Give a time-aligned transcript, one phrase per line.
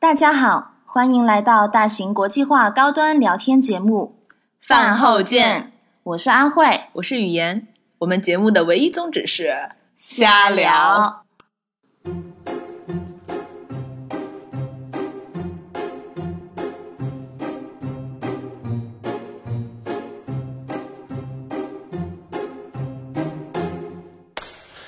[0.00, 4.14] 大家好，欢迎来到大型国际化高端聊天节目
[4.60, 5.72] 饭后见。
[6.04, 7.66] 我是阿慧，我是语言。
[7.98, 11.24] 我们节目的唯一宗旨是瞎聊。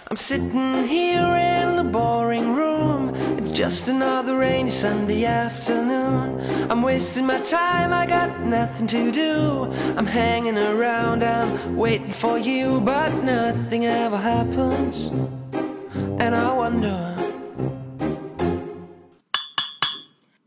[0.08, 1.49] I'm sitting here
[3.59, 6.39] just another rainy Sunday afternoon.
[6.69, 9.71] I'm wasting my time, I got nothing to do.
[9.97, 15.09] I'm hanging around, I'm waiting for you, but nothing ever happens.
[16.19, 17.13] And I wonder.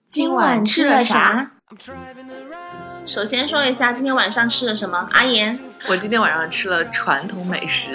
[0.08, 1.52] 今晚吃了啥？
[1.70, 3.06] I'm driving around.
[3.06, 5.06] 首先说一下今天晚上吃了什么。
[5.12, 7.91] 阿言， 我今天晚上吃了传统美食，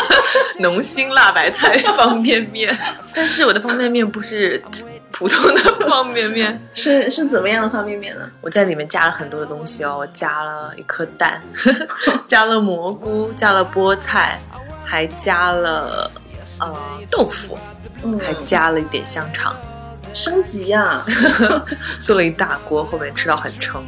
[0.60, 2.76] 农心辣白菜方便面。
[3.14, 4.62] 但是我的方便面不是
[5.10, 8.28] 普通的方便面，是是怎么样的方便面呢？
[8.40, 11.40] 我在里面加了很多的东西哦，我加了一颗蛋，
[12.26, 14.40] 加了蘑菇，加了菠菜，
[14.84, 16.10] 还加了
[16.60, 16.74] 呃
[17.10, 17.58] 豆腐，
[18.04, 19.54] 嗯还加了一点香肠，
[20.18, 21.04] 升级啊！
[22.02, 23.84] 做了一大锅，后面吃到很撑。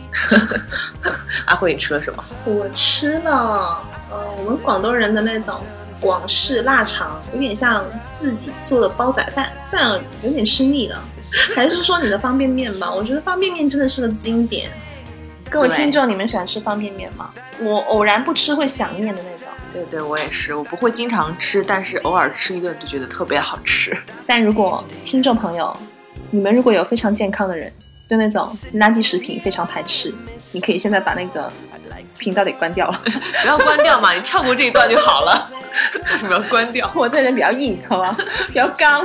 [1.46, 2.24] 阿慧，你吃了什么？
[2.44, 5.54] 我吃了，呃，我们广东人的那种
[6.00, 7.84] 广式腊肠，有点像
[8.16, 11.02] 自己做的煲仔饭，但有点吃腻了。
[11.54, 12.92] 还是说你的方便面吧？
[12.92, 14.70] 我觉得方便面真的是个经典。
[15.50, 17.30] 各位听众，你们喜欢吃方便面吗？
[17.58, 19.48] 我偶然不吃会想念的那种。
[19.72, 23.96] 对对，我也是，我不会经常吃，但是偶尔吃一顿就觉得特别好吃。
[24.26, 25.76] 但如果听众朋友，
[26.30, 27.72] 你们如果有非常健康的人，
[28.08, 30.12] 对那种垃圾食品非常排斥，
[30.52, 31.50] 你可以现在把那个
[32.18, 33.00] 频道给关掉了。
[33.42, 35.50] 不要关掉嘛，你跳过这一段就好了。
[35.94, 36.90] 为什么要关掉？
[36.94, 38.16] 我这人比较硬，好吧，
[38.48, 39.04] 比较刚。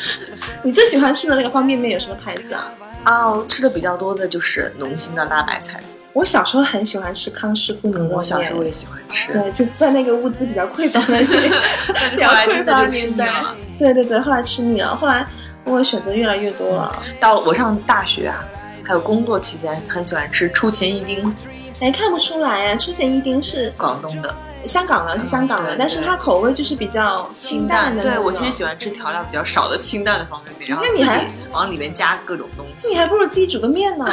[0.62, 2.70] 你最喜欢吃的那个方便面有什么牌子啊？
[3.04, 5.80] 啊，我吃的比较多的就是农心的辣白菜。
[6.12, 8.12] 我小时候很喜欢吃康师傅牛肉面。
[8.16, 11.26] 我小时候也喜欢吃，对，就在那个物资比较匮乏的年
[12.10, 13.32] 比较匮乏年代。。
[13.78, 15.26] 对对对，后来吃腻了，后来
[15.64, 17.02] 我选择越来越多了。
[17.18, 18.44] 到我上大学啊，
[18.84, 21.34] 还有工作期间，很喜欢吃出前一丁，
[21.80, 24.34] 哎，看不出来啊，出前一丁是广东的
[24.66, 28.02] 香港的，是香港的，对但是它口味就是比较清淡的。
[28.02, 32.88] 对我其实喜欢吃调料比较少的清淡的方便面，然后那你还自己往里面加各种东西。
[32.88, 34.04] 你还不如自己煮个面呢。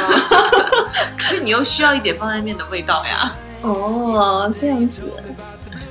[1.16, 3.32] 可是你又需要一点方便面的味道呀。
[3.62, 5.02] 哦，这样子。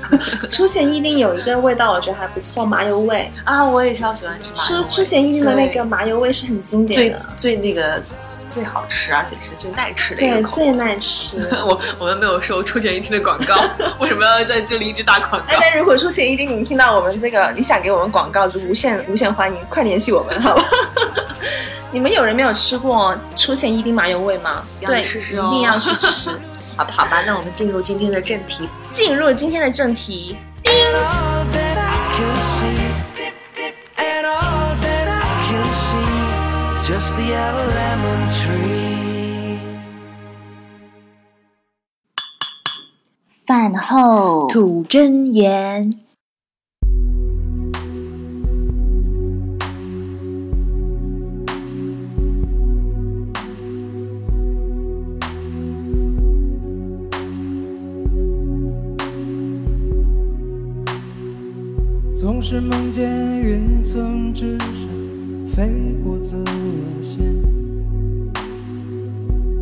[0.52, 3.32] 出前一丁有一个味道，我觉得还不错，麻油味。
[3.44, 8.02] 啊，我也超喜欢吃麻油味出出前一丁的那个麻油味是很经典的，最那个
[8.50, 11.48] 最好吃，而且是最耐吃的一对，个口最耐吃。
[11.66, 13.56] 我我们没有收出前一丁的广告，
[14.00, 20.64] 为什么要在这里一直打广哎告？，但如果出前一丁，你听到我们这个，你想给我们广告，就无限无限欢迎，快联系我们，好吧？
[21.94, 24.64] 你们有人没有吃过出前一丁麻油味吗？
[24.80, 26.30] 要对，试试哦一定要去吃。
[26.82, 28.68] 好吧，好吧，那我们进入今天的正题。
[28.92, 30.36] 进入今天的正题.
[43.46, 45.92] 饭后吐真言，
[62.42, 63.08] 总是梦见
[63.40, 64.68] 云层之上
[65.46, 67.24] 飞过自我线，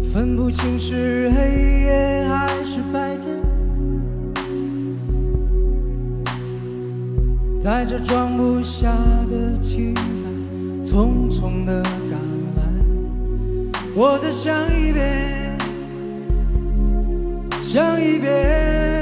[0.01, 3.35] 分不清是黑夜还是白天，
[7.61, 8.95] 带着装不下
[9.29, 10.01] 的期待，
[10.81, 12.17] 匆匆的赶
[12.55, 12.63] 来，
[13.93, 15.57] 我再想一遍，
[17.61, 18.98] 想一遍。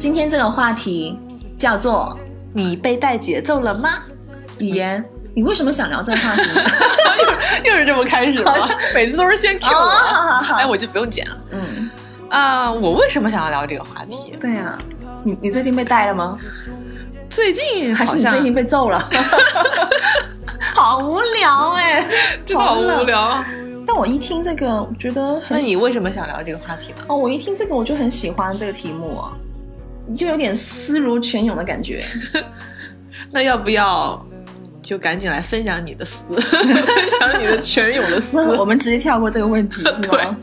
[0.00, 1.14] 今天这个话题
[1.58, 2.18] 叫做
[2.54, 3.98] 你被带节奏了吗？
[4.58, 5.04] 语言。
[5.34, 6.42] 你为什么想聊这个话题？
[7.66, 8.66] 又 又是这么开始吗？
[8.94, 11.90] 每次都是先 Q 哦，我，好好好，哎，我就不用剪了嗯，
[12.30, 12.72] 啊。
[12.72, 14.34] 我为什么想要聊这个话题？
[14.40, 14.78] 对呀、
[15.22, 16.38] 你你最近被带了吗？
[17.28, 19.06] 最近还是你最近被揍了？
[20.74, 22.08] 好无聊哎、
[22.46, 23.44] 真的好无聊。
[23.86, 27.04] 但我一听这个，我觉得很那你为什么想聊这个话题呢？
[27.08, 29.32] 哦，我一听这个我就很喜欢这个题目啊，
[30.16, 32.04] 就有点思如泉涌的感觉。
[33.32, 34.24] 那要不要
[34.82, 38.42] 就赶紧来分享你的思， 分享你的泉涌的思？
[38.58, 40.36] 我们直接跳过这个问题，是吗？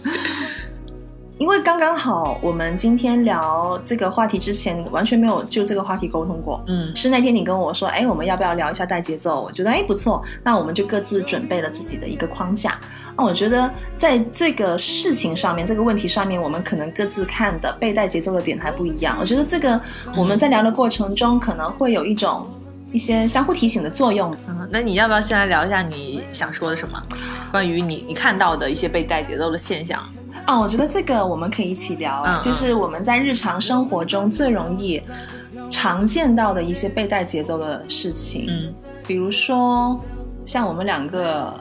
[1.39, 6.63] 因为刚刚好我们今天聊这个话题之前完全没有就这个话题沟通过。
[6.67, 9.39] 嗯是那天你跟我说，哎，我们要不要聊一下带节奏？
[9.39, 12.77] 我觉得哎不错，那我们就各自准备了自己的一个框架。
[13.15, 19.15] 那我觉得在这个事情上面，这个问题上面，我们可能各自看的被带节奏的点还不一样。
[19.19, 19.79] 我觉得这个
[20.15, 22.47] 我们在聊的过程中，可能会有一种
[22.91, 24.35] 一些相互提醒的作用。
[24.47, 26.99] 嗯，那你要不要先来聊一下你想说的什么？
[27.51, 30.03] 关于你你看到的一些被带节奏的现象？
[30.47, 35.01] 啊，我觉得这个我们可以一起聊啊，就是我们在日常生活中最容易
[35.69, 38.73] 常见到的一些被带节奏的事情，嗯，
[39.05, 39.99] 比如说
[40.45, 41.53] 像我们两个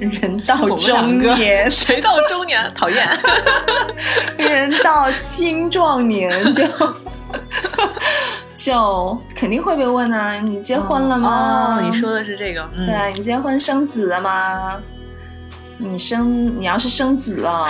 [0.00, 3.06] 人到中年，谁到中年讨厌？
[4.36, 6.64] 人到青壮年 就
[8.54, 11.76] 就肯定会被问啊，你结婚了吗？
[11.78, 14.76] 哦，你说的是这个，嗯对啊，你结婚生子了吗？
[15.78, 17.66] 你生你要是生子了，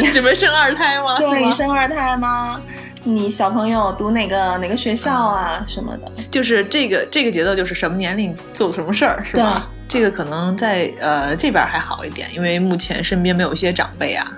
[0.00, 1.18] 你 准备生二胎吗？
[1.20, 2.60] 对你生二胎吗？
[3.04, 6.10] 你小朋友读哪个哪个学校啊什么的？
[6.30, 9.68] 就是这个这个节奏，就是什么年龄做什么事儿，是吧？
[9.88, 14.30] 这个可能在呃这边还好一点，因为目前身边没有一些长辈啊，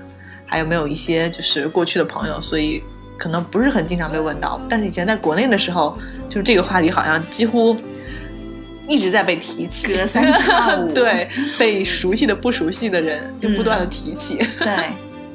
[0.46, 2.82] 还有没有一些就是过去的朋友，所以
[3.18, 4.58] 可能不是很经常被问到。
[4.66, 5.98] 但是以前在国内的时候，
[6.30, 7.76] 就是这个话题好像几乎
[8.88, 11.28] 一直在被提起，隔三差 五对，
[11.58, 14.36] 被熟悉的不熟悉的人就不断的提起。
[14.58, 14.90] 对，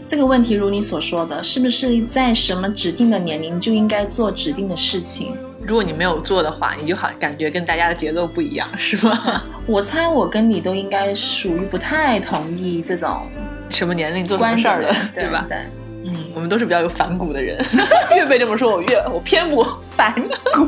[0.07, 5.35] 这个问题如你所说的，是不是在什么指定的年龄就应该做指定的事情？
[5.65, 9.43] 如果你没有做的话，你就好感觉跟大家的节奏不一样，是吗？
[9.67, 13.21] 我猜我跟你都应该属于不太同意这种
[13.69, 15.45] 什么年龄做什么事儿的对吧？
[15.47, 15.57] 对，
[16.05, 17.63] 嗯，我们都是比较有反骨的人，
[18.15, 19.63] 越被这么说，我越我偏不。
[19.95, 20.13] 反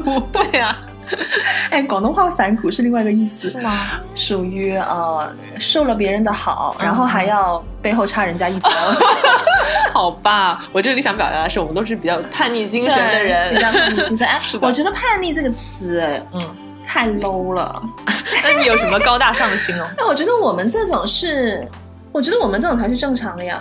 [0.03, 0.21] 骨。
[0.31, 0.77] 对呀、
[1.69, 3.73] 哎，广东话反骨是另外一个意思，是吗？
[4.15, 8.69] 属于呃受了别人的好，然后嗯还要背后插人家一刀。
[9.93, 13.59] 好吧，我这里想表达的是，我们都是比较叛逆精神的人比。
[13.59, 14.27] 较叛逆精神。
[14.27, 16.41] 哎我觉得叛逆这个词，哎，嗯，
[16.85, 17.81] 太 low 了。
[18.43, 19.87] 那你有什么高大上的形容？
[19.97, 21.67] 那我觉得我们这种是，
[22.11, 23.59] 我觉得我们这种才是正常的呀。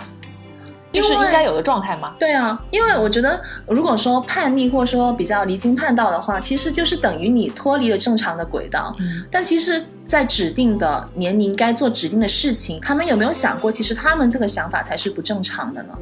[0.91, 2.13] 就是应该有的状态吗？
[2.19, 8.95] 对啊，因为我觉得，如果说叛逆或者说比较离经叛道的话，其实就是等于你脱离了正常的轨道。
[8.99, 15.93] 嗯，但其实，在指定的年龄该做指定的事情，他们有没有想过，其实他们这个想法才是不正常的呢？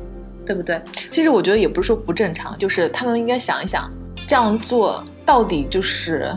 [0.46, 0.82] 对不对？
[1.12, 3.88] 其实我觉得也不是说不正常，就是他们应该想一想，
[4.28, 6.36] 这样做到底就是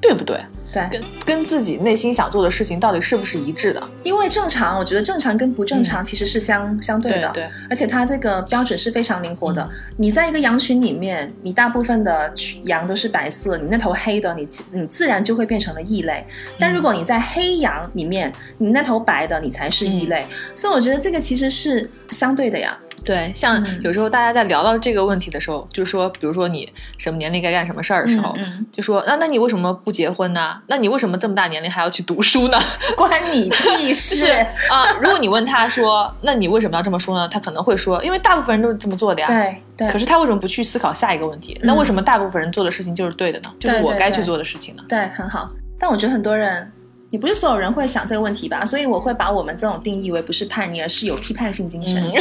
[0.00, 0.40] 对不对？
[0.72, 3.88] 对，跟跟自己内心想做的事情到底是不是一致的？
[4.02, 7.28] 因为正常，我觉得正常跟不正常其实是相、相对的。
[7.28, 9.62] 嗯对，而且它这个标准是非常灵活的。
[9.62, 12.32] 嗯你在一个羊群里面，你大部分的
[12.64, 16.24] 羊都是白色，你那头黑的，你你自然就会变成了异类。
[16.58, 20.24] 但如果你在黑羊里面，你那头白的，你才是异类。
[20.28, 22.78] 嗯所以我觉得这个其实是相对的呀。
[23.04, 30.60] 对，像嗯有时候大家在聊到这个问题的时候，就是说，比如说你什么年龄该干什么事儿的时候，嗯嗯就说那那你为什么不结婚呢？
[30.66, 32.58] 那你为什么这么大年龄还要去读书呢？
[32.96, 34.16] 关你屁就事！
[34.16, 34.26] 是
[34.70, 37.28] 啊，如果你问他说，那你为什么要这么说呢？
[37.28, 39.26] 他可能会说，因为大部分人都是这么做的呀。。
[39.26, 41.58] 对对，可是他为什么不去思考下一个问题？
[41.62, 43.50] 那为什么大部分人做的事情就是对的呢？
[43.58, 44.82] 就是我该去做的事情呢？
[44.88, 45.50] 对很好。
[45.78, 46.70] 但我觉得很多人。
[47.10, 52.00] 也不是所有人会想这个问题吧，所以我会把我们这种定义为不是叛逆，而是有批判性精神。
[52.00, 52.20] 嗯耶、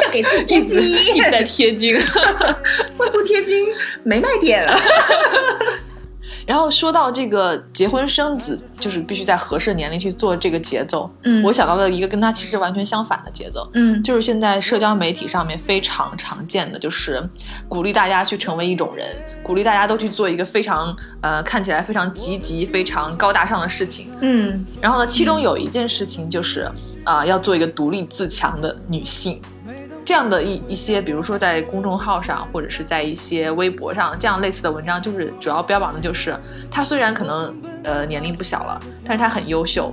[0.00, 2.00] 要给自己贴金，一直在贴金。
[2.96, 3.66] 会不贴金
[4.04, 4.74] 没卖点了。
[6.52, 11.10] 然后说到这个结婚生子，就是必须在合适的年龄去做这个节奏。
[11.22, 17.26] 嗯我想到了一个跟他其实完全相反的节奏，嗯就是现在社交媒体上面非常常见的，就是
[17.70, 19.06] 鼓励大家去成为一种人，
[19.42, 24.12] 鼓励大家都去做一个非常呃看起来非常积极、非常高大上的事情。
[24.20, 26.70] 嗯然后呢，其中有一件事情就是
[27.04, 29.40] 啊、要做一个独立自强的女性。
[30.04, 36.36] 这样的一一些，比如说在公众号上，或者是在一些微博上，这样类似的文章，就是主要标榜的就是
[36.70, 37.54] 她虽然可能
[37.84, 39.92] 呃年龄不小了，但是她很优秀，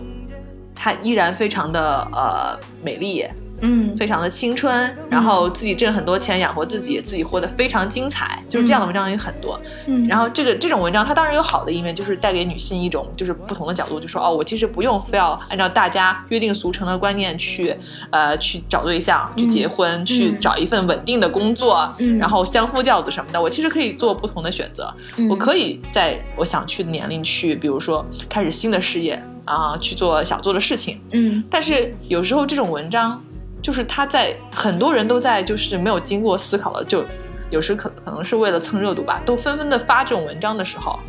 [0.76, 3.26] 她依然非常的呃美丽，
[3.62, 3.96] 嗯。
[3.98, 9.60] 非常的青春，然后自己挣很多钱养活自己，自己活得非常精彩，就是这样的文章也很多。
[9.88, 10.04] 嗯。
[10.06, 17.76] 然后这个这种文章，它当然有好的一面，就是带给女性一种就是不同的角度，就说哦，我其实不用非要按照大家约定俗成的观念去
[18.12, 22.18] 呃去找对象、去结婚、去找一份稳定的工作，嗯。
[22.18, 24.94] 然后相夫教子什么的，我其实可以做不同的选择。
[25.18, 25.28] 嗯。
[25.28, 31.02] 我可以在我想去的年龄去，比如说开始新的事业啊、去做想做的事情。
[31.12, 31.44] 嗯。
[31.50, 33.22] 但是有时候这种文章，
[33.62, 37.04] 就是他在很多人都在就是没有经过思考的，就
[37.50, 41.00] 有时可可能是为了蹭热度吧，都纷纷的发这种文章的时候，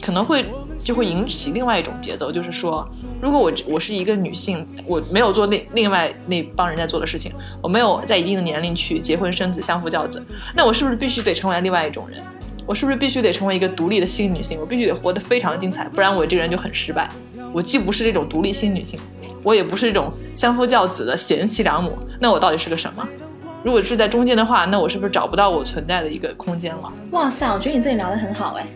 [0.00, 0.46] 可能会
[0.78, 2.88] 就会引起另外一种节奏，就是说，
[3.20, 10.24] 如果我我是一个女性，我没有做那另外那帮人在做的事情，我没有在一定的年龄去结婚生子、相夫教子，
[10.54, 12.20] 那我是不是必须得成为另外一种人？
[12.64, 14.58] 我是不是必须得成为一个独立的新女性？
[14.60, 17.08] 我必须得活得非常精彩，不然我这个人就很失败。
[17.52, 18.98] 我既不是这种独立新女性，
[19.42, 23.06] 我也不是一种相夫教子的贤妻良母，那我到底是个什么？
[23.64, 26.92] 如果是在中间的话，那我是不是找不到我存在的一个空间了？
[27.12, 28.66] 哇塞，我觉得你这里聊得很好哎，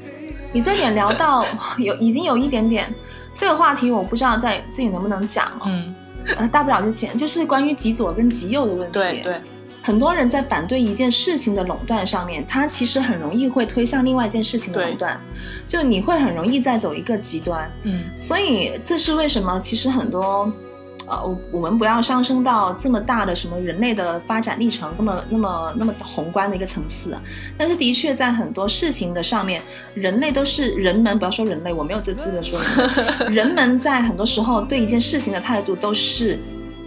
[0.53, 1.45] 你这点聊到
[1.79, 2.93] 有已经有一点点
[3.35, 5.63] 这个话题，我不知道在自己能不能讲哦。
[5.67, 5.95] 嗯，
[6.37, 8.93] 呃，大不了就前就是关于极左跟极右的问题。
[8.93, 9.41] 对对，
[9.87, 15.17] 很多人在反对一件事情的垄断上面，他其实很容易会推向另外一件事情的垄断，
[15.65, 17.71] 就你会很容易再走一个极端。
[17.85, 19.61] 嗯所以这是为什么？
[19.61, 20.53] 其实很多，
[21.07, 27.23] 呃，我我们不要上升到这么大的什么人类的发展历程，那么那么那么宏观的一个层次啊。
[27.57, 29.63] 但是的确在很多事情的上面，
[29.95, 32.59] 人类都是人们，不要说人类，我没有这资格说
[33.29, 36.37] 人， 人们在很多时候对一件事情的态度都是，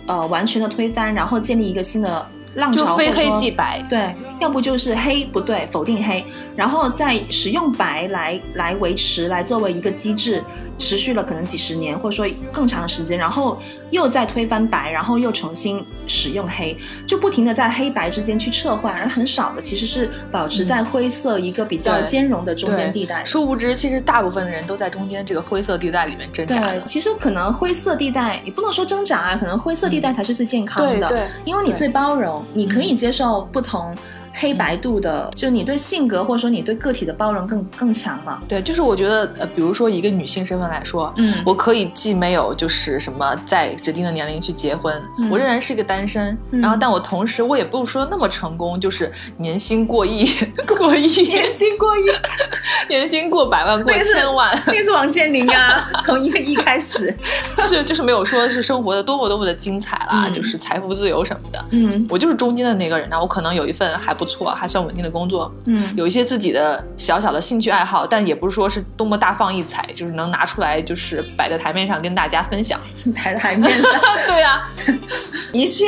[0.05, 3.81] 呃，完全的推翻，然后建立一个新的浪潮，就非黑即白。
[3.89, 10.43] 对，要不就是黑不对，否定黑，然后再使用白来来维持，来作为一个机制，
[10.77, 23.25] 持续了可能几十年，或者说更长的时间，然后又再推翻白，然后又重新使用黑，就不停的在黑白之间去撤换，而很少的其实是保持在灰色一个比较兼容的中间地带。
[23.25, 33.93] 殊不知，其实大部分的人都在中间这个灰色地带里面挣扎对，其实可能灰色地带也不能说挣扎啊，可能灰色地带才是最健康的，对因为你最包容，你可以接受不同
[34.39, 38.41] 黑白度的，就你对性格或者说你对个体的包容更更强嘛。
[38.47, 41.35] 对，就是我觉得，呃，比如说一个女性身份来说，嗯。
[41.45, 45.29] 我可以既没有就是什么在指定的年龄去结婚，嗯。
[45.29, 46.61] 我仍然是一个单身，嗯。
[46.61, 50.25] 然后但我同时我也不是说那么成功，就是年薪过亿，
[50.65, 52.03] 过亿，年薪过亿，
[52.87, 57.13] 年薪过百万，过千万，那个是王健林啊， 从一个亿开始。
[57.57, 60.33] 是就是没有说是生活的多么多么的精彩啦，嗯。
[60.33, 61.65] 就是财富自由什么的。
[61.71, 62.05] 嗯。
[62.09, 72.79] 我就是中间的那个人呢，我可能有一份还不错、还算稳定的工作，嗯有一些自己的小小的兴趣爱好，但也不是说是多么大放异彩，就是能拿出来就是摆在台面上跟大家分享。
[73.13, 73.91] 台台面上
[74.27, 74.69] 对啊、
[75.51, 75.85] 一去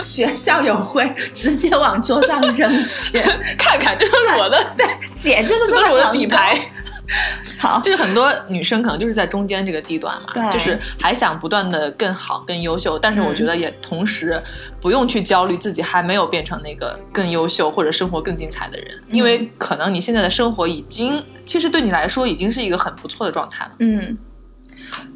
[0.00, 3.22] 学校友会，直接往桌上扔钱。
[3.58, 6.58] 看看这都是我的，对，姐就是这么成底牌。
[7.06, 7.58] 功。
[7.58, 14.42] 好，就是很多女生可能就是在中间这个地段嘛，对就是还想不断的更好、更优秀，但是我嗯觉得也同时
[14.80, 23.72] 不用去焦虑自己还没有变成那个更优秀或者生活更精彩的人，因为可能你现在的生活已经，其实对你来说已经是一个很不错的状态了。
[23.78, 24.18] 嗯，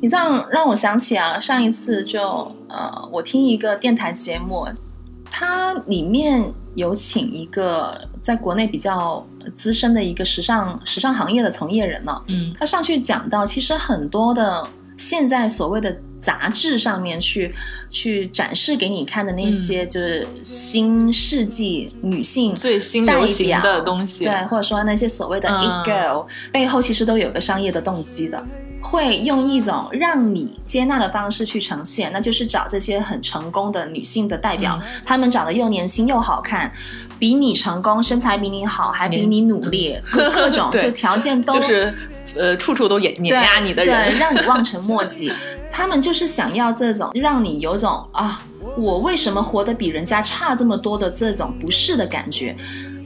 [0.01, 2.21] 你这样让我想起啊，上一次就
[2.69, 4.67] 呃，我听一个电台节目，
[5.31, 12.53] 它里面有请一个在国内比较资深的一个时尚时尚行业的从业人呢、嗯。
[12.59, 14.67] 他上去讲到，其实很多的
[14.97, 17.55] 现在所谓的杂志上面去
[17.91, 25.83] 去展示给你看的那些，就是新世纪女性最新流行的东西，对，或者说那些所谓的嗯。
[25.83, 28.45] It girl、背后其实都有个商业的动机的，
[28.81, 34.89] 会用一种让你接纳的方式去呈现，那就是找这些很成功的女性的代表，嗯。
[35.05, 36.73] 她们长得又年轻又好看，
[37.19, 41.95] 比你成功，身材比你好，还比你努力， 各各种 就条件都就是
[42.35, 45.33] 呃处处都碾碾压你的人对，，让你 望尘莫及。
[45.73, 48.43] 他们就是想要这种让你有种啊，
[48.77, 52.57] 我为什么活得比人家差这么多的这种不适的感觉，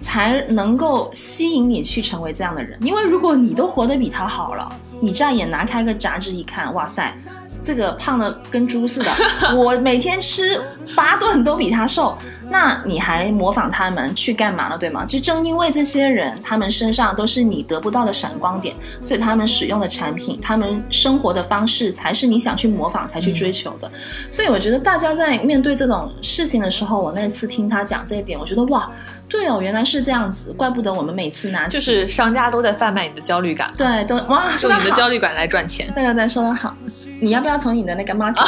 [0.05, 2.79] 才能够吸引你去成为这样的人。
[2.83, 4.71] 因为如果你都活得比他好了，
[5.01, 7.17] 你这样也拿开个杂志一看，哇塞。
[7.63, 9.11] 这个胖的跟猪似的，
[9.57, 10.61] 我每天吃
[10.95, 12.15] 八顿都比他瘦，
[12.51, 14.77] 那你还模仿他们去干嘛呢？
[14.77, 15.07] 对吗？
[15.07, 23.91] 就正因为这些人，他们身上都是你得不到的闪光点，所以他们使用的产品，他们生活的方式，才是你想去模仿、才去追求的。
[24.31, 28.91] 所以我觉得大家在面对这种事情的时候，我那次听他讲这一点，我觉得哇，
[29.29, 36.75] 对哦，原来是这样子，怪不得我们每次拿就是商家都在贩卖你的焦虑感，对都哇，用你的焦虑感来赚钱，对对对，说的好。
[37.21, 38.45] 你要不要从你的那个 marketing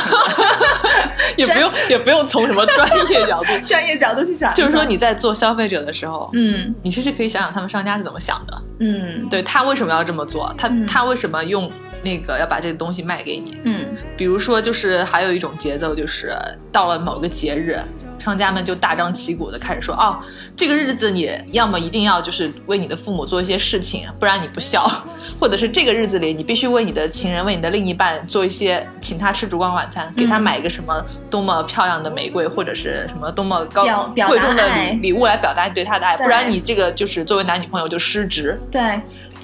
[1.38, 4.52] 也不用也不用从什么专业角度， 专业角度去讲？
[4.54, 6.75] 就是说你在做消费者的时候，嗯。
[6.83, 9.26] 你其实可以想想他们商家是怎么想的，嗯。
[9.30, 10.87] 对他为什么要这么做，他、嗯。
[10.87, 11.71] 他为什么用
[12.02, 13.56] 那个要把这个东西卖给你？
[13.64, 13.85] 嗯。
[14.16, 16.37] 比如说，就是还有一种节奏，就是
[16.71, 17.80] 到了某个节日，
[18.18, 20.18] 商家们就大张旗鼓的开始说，哦，
[20.56, 24.82] 这个日子你要么一定要就是为你的父母做一些事情，不然你不孝，
[25.38, 33.85] 或者是这个日子里你必须为你的情人、为你的另一半做一些，请他吃烛光晚餐，给他嗯买一个什么多么漂亮的玫瑰，或者是什么多么高
[34.28, 38.58] 贵重的礼礼物来表达你对他的爱，不然你这个就是作为男女朋友就失职。
[38.70, 39.00] 对，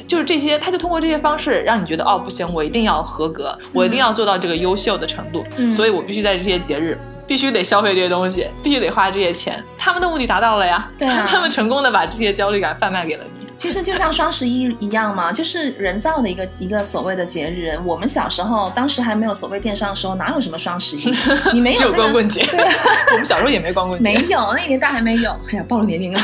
[0.06, 6.98] 就是这些，他就通过这些方式让你觉得哦，不行，我一定要合格，我一定要做到这个优秀的程度，嗯所以我必须在这些节日。
[7.32, 10.86] 必须得消费这些东西，必须得花这些钱，他们的目的达到了呀。
[10.98, 13.46] 对啊 他们成功的把这些焦虑感贩卖给了你。
[13.56, 17.80] 其实就像双十一一样嘛，就是人造的一个一个所谓的节日。
[17.86, 21.14] 我们小时候，当时还没有所谓电商的时候，哪有什么双十一？
[21.54, 22.60] 你没有只有这个光棍节，对
[23.12, 25.30] 我们小时候也没光棍节，没有，那个年代还没有。
[25.50, 26.20] 哎呀，暴露年龄了，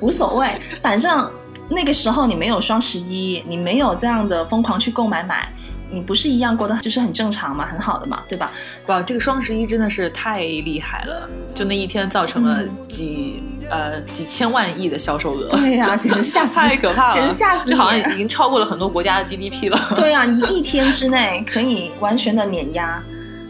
[0.00, 1.30] 无所谓，反正
[1.70, 5.50] 那个时候你没有双十一，你没有这样的疯狂去购买买，
[5.90, 8.50] 你不是一样过得就是很正常嘛，很好的嘛，对吧？
[8.86, 15.48] 哇，这个双十一真的是太厉害了，就那一天造成了嗯几、呃几千万亿的销售额。
[15.48, 17.70] 对呀、 简直吓死，太可怕了，简直吓死！
[17.70, 19.78] 就好像已经超过了很多国家的 GDP 了。
[19.96, 23.02] 对啊，一一天之内可以完全的碾压。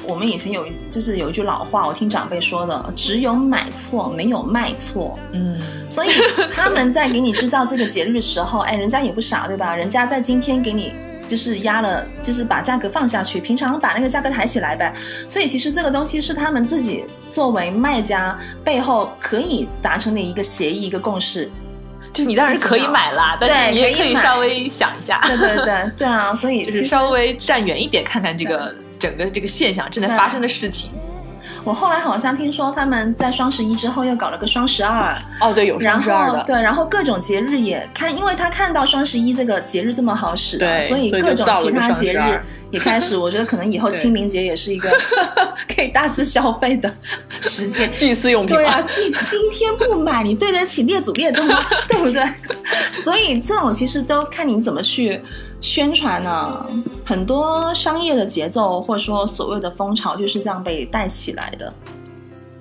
[0.06, 5.18] 我们以前有一就是有一句老话，我听长辈说的，只有买错没有卖错。
[5.32, 6.08] 嗯，所以
[6.54, 9.74] 他们在给你制造这个节日的时候，哎，人家也不傻，对吧？
[9.76, 10.94] 人家在今天给你
[11.28, 14.92] 就是压了，就是把价格放下去，平常把那个价格抬起来呗。
[15.28, 21.48] 所以其实这个东西是他们自己作为卖家背后可以达成的一个协议、一个共识。
[22.10, 26.34] 就你当然可以买啦，但是对你也可以稍微想一下，对对对对啊！
[26.34, 30.90] 所以就是稍微站远一点，看看这个整个这个现象正在发生的事情。
[31.68, 43.18] 我后来好像听说他们在双十一之后又搞了个双十二，哦，对，有然双十二的，后对，然后各种节日也看，因为他看到双十一这个节日这么好使、啊，对所以各种其他节日也开始。
[43.18, 44.90] 我觉得可能以后 清明节也是一个
[45.76, 46.90] 可以大肆消费的
[47.42, 47.86] 时间。
[47.92, 48.56] 祭祀用品。
[48.56, 51.62] 对啊，今今天不买，你对得起列祖列宗吗？
[51.86, 52.22] 对不对？
[52.92, 55.20] 所以这种其实都看你怎么去
[55.60, 56.70] 宣传呢、
[57.04, 61.72] 很多商业的节奏或者说所谓的风潮就是这样被带起来的。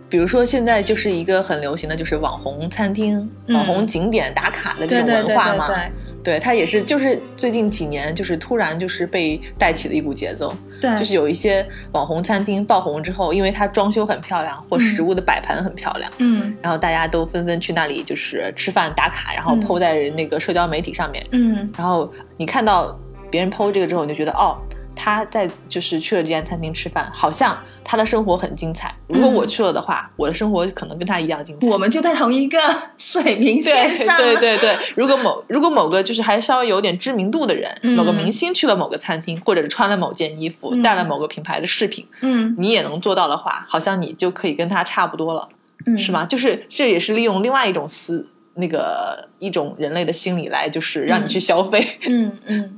[0.10, 5.68] 比如说现在就是一个很流行的就是网红餐厅、嗯网红景点打卡的这种文化嘛。
[5.68, 5.92] 对对
[6.24, 10.54] 对，它也是就是最近几年就是突然就是被带起的一股节奏。
[10.82, 14.82] 对，就是有一些网红餐厅爆红之后，因为它装修很漂亮，或嗯。
[14.82, 16.56] 食物的摆盘很漂亮，嗯。
[16.62, 19.62] 然后大家都纷纷去那里就是吃饭打卡，然后嗯。
[19.62, 21.24] PO 在那个社交媒体上面。
[21.32, 21.70] 嗯。
[21.78, 22.98] 然后你看到
[23.30, 24.58] 别人 PO 这个之后，你就觉得哦，
[24.98, 28.94] 他在就是去了这家餐厅吃饭，好像他的生活很精彩。
[29.08, 31.68] 如果嗯我去了的话，我的生活可能跟他一样精彩。
[31.68, 32.58] 我们就在同一个
[32.98, 34.18] 水平线上。
[34.18, 45.48] 对对对，如果某如果某个就是还稍微有点知名度的人，嗯某个明星去了某个餐厅，或者是穿了某件衣服，嗯带了某个品牌的饰品，嗯你也能做到的话，好像你就可以跟他差不多了，
[45.86, 46.26] 嗯，是吗？
[46.26, 52.00] 就是这也是利用另外一种思那个一种人类的心理来，就是让你去消费。
[52.08, 52.76] 嗯嗯，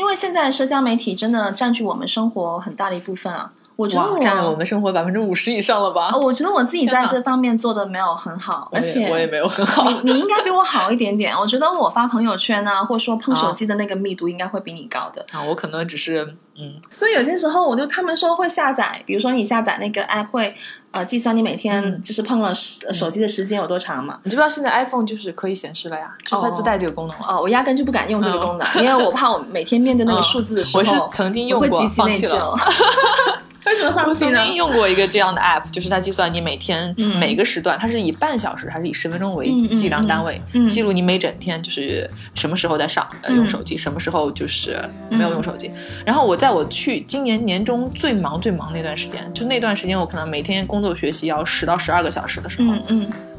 [0.00, 3.52] 因为现在社交媒体真的占据我们生活很大的一部分啊。
[3.80, 6.18] 我觉得占了我们生活百分之五十以上了吧呃？
[6.18, 9.84] 我觉得我自己在这方面做的没有很好，而且我也没有很好。
[9.84, 11.34] 你你应该比我好一点点。
[11.34, 15.24] 我觉得我发朋友圈啊，或者说碰手啊机的那个密度应该会比你高的。
[15.32, 20.54] 啊，我可能只是嗯，所以有些时候，我就他们说会下载，比如说你下载那个 app 会
[20.90, 24.18] 呃计算你每天嗯就是碰了时呃手机的时间有多长嘛。
[24.24, 26.12] 你知不知道现在 iPhone 就是可以显示了呀？
[26.26, 27.26] 就是它自带这个功能了。
[27.26, 33.40] 哦，我压根就不敢用这个功能，因为我怕我每天面对那个数字的时候，嗯我是曾经用过我会极其内放弃了疚。
[33.66, 34.44] 为什么放我曾弃呢？
[34.44, 45.70] 经用过一个这样的 app，就是它计算你每天嗯每个时段，它是以半小时还是以十分钟为计量单位，记录你每整天就是什么时候在上用手机，什么时候就是没有用手机。
[46.04, 52.74] 然后我在我去今年年中最忙最忙那段时间，就那段时间我可能每天工作学习要十到十二个小时的时候，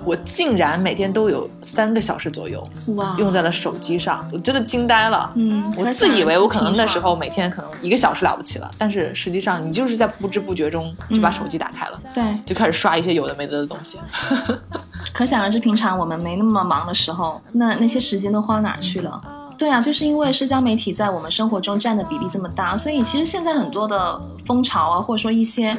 [0.04, 2.62] 我竟然每天都有三个小时左右
[2.96, 5.32] 哇，用在了手机上，我真的惊呆了。
[5.36, 14.00] 嗯，我自以为我可能那时候候每天可能一个小时了不起了，但是实际上你就是在不知不觉中就把嗯手机打开了，对，就开始刷一些有的没的的东西。
[15.14, 19.22] 可想而知，平常我们没那么忙的时候，那那些时间都花哪儿去了？
[19.62, 25.69] 对啊，就是因为社交媒体在我们生活中占的比例这么大，所以其实现在很多的风潮啊，或者说一些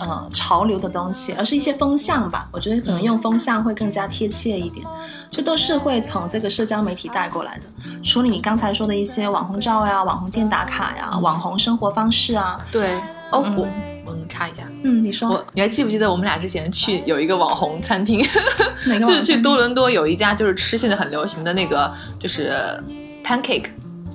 [0.00, 2.48] 呃潮流的东西，而是一些风向吧。
[2.50, 4.86] 我觉得可能用风向会更加贴切一点，
[5.30, 7.64] 就都是会从这个社交媒体带过来的。
[8.02, 12.94] 除了你刚才说的一些网红照呀、网红店打卡呀、网红生活方式啊，对，
[13.32, 13.68] 哦，嗯我
[14.06, 18.24] 我能插一下，嗯，你说我你还记不记得我们俩之前去有一个网红餐厅，
[19.06, 22.82] 就是去多伦多有一家就是吃现在很流行的那个就是
[23.30, 23.66] pancake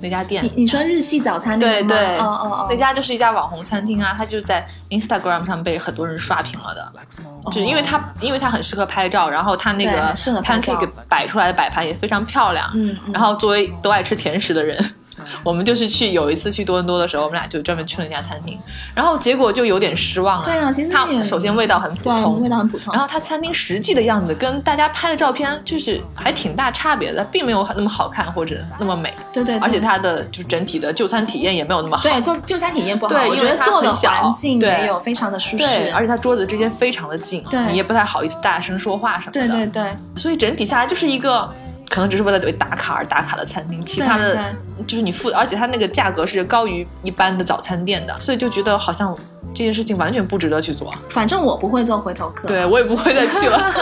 [0.02, 0.44] 那家店。
[0.44, 0.52] 你。
[0.54, 1.88] 你说日系早餐店吗？
[1.88, 6.92] 对对，哦哦哦，那家就是一家网红餐厅啊，它就在 Instagram 上被很多人刷屏了的，
[7.46, 13.12] 就是因为它因为它很适合拍照，然后它那个 pancake 摆出来的摆盘也非常漂亮，嗯，嗯。
[13.14, 14.76] 然后作为都爱吃甜食的人，
[15.42, 18.58] 我们就是去有一次去多伦多的时候，我们俩就专门去了一家餐厅，
[18.94, 20.44] 然后结果就有点失望了。
[20.44, 22.92] 对啊其实它首先味道很普，通，味道很普通。
[22.92, 32.02] 然后它餐厅实际的样子跟大家拍的照片就是还挺大差别的，并没有那么好看或者那么美，对对对而且它的就是整体的就餐体验也没有那么好。
[32.02, 39.40] 对就就餐体验不好，我对因为它觉得做的环境对没有非常的舒对，适，而且它桌子之间非常的近，对你也不太好意思大声说话什么的。
[39.40, 41.50] 对对对，所以整体下来就是一个
[41.88, 44.54] 可能只是为了为打卡而打卡的餐厅，其他的
[44.86, 49.16] 就是你付，而且它那个价格是高于一般的早餐店的，所以就觉得好像
[49.54, 50.92] 这件事情完全不值得去做。
[51.08, 52.46] 反正我不会做回头客。
[52.48, 53.62] 对我也不会再去了。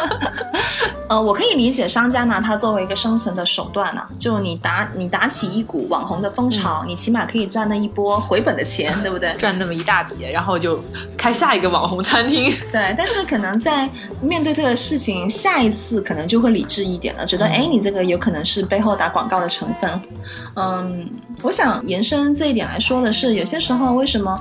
[1.06, 9.30] 呃，我可以理解商家拿它作为一个生存的手段呢、就你打你打起一股网红的风潮，嗯你起码可以赚那一波回本的钱， 对不对？
[9.34, 10.82] 赚那么一大笔，然后就
[11.14, 12.50] 开下一个网红餐厅。
[12.72, 13.86] 对，但是可能在
[14.22, 20.02] 面对这个事情，下一次可能就会理智一点了，觉得嗯哎，你这个有可能是背后打广告的成分。
[20.56, 21.08] 嗯，
[21.40, 24.38] 我想延伸这一点来说的是，有些时候为什么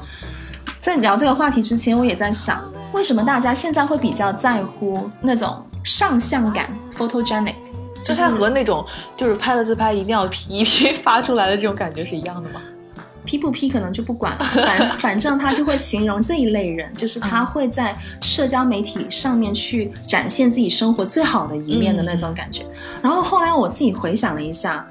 [0.79, 2.61] 在聊这个话题之前，我也在想，
[2.91, 7.55] 为什么大家现在会比较在乎那种上相感 （photogenic）？
[8.03, 8.85] 就它和那种
[9.15, 12.59] 就是拍了自拍一定要 P 一 P 发出来的这种感觉是一样的吗？
[13.25, 22.65] P 不批可能就不管了， 反反正他就会形容这一类人，就是他会在社交媒体上面去展现自己生活最好的一面的那种感觉。
[23.01, 24.85] 然后后来我自己回想了一下，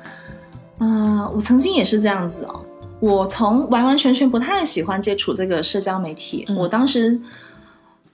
[0.80, 2.64] 嗯、我曾经也是这样子哦。
[3.00, 7.20] 我从完完全全不太喜欢接触这个社交媒体，嗯我当时。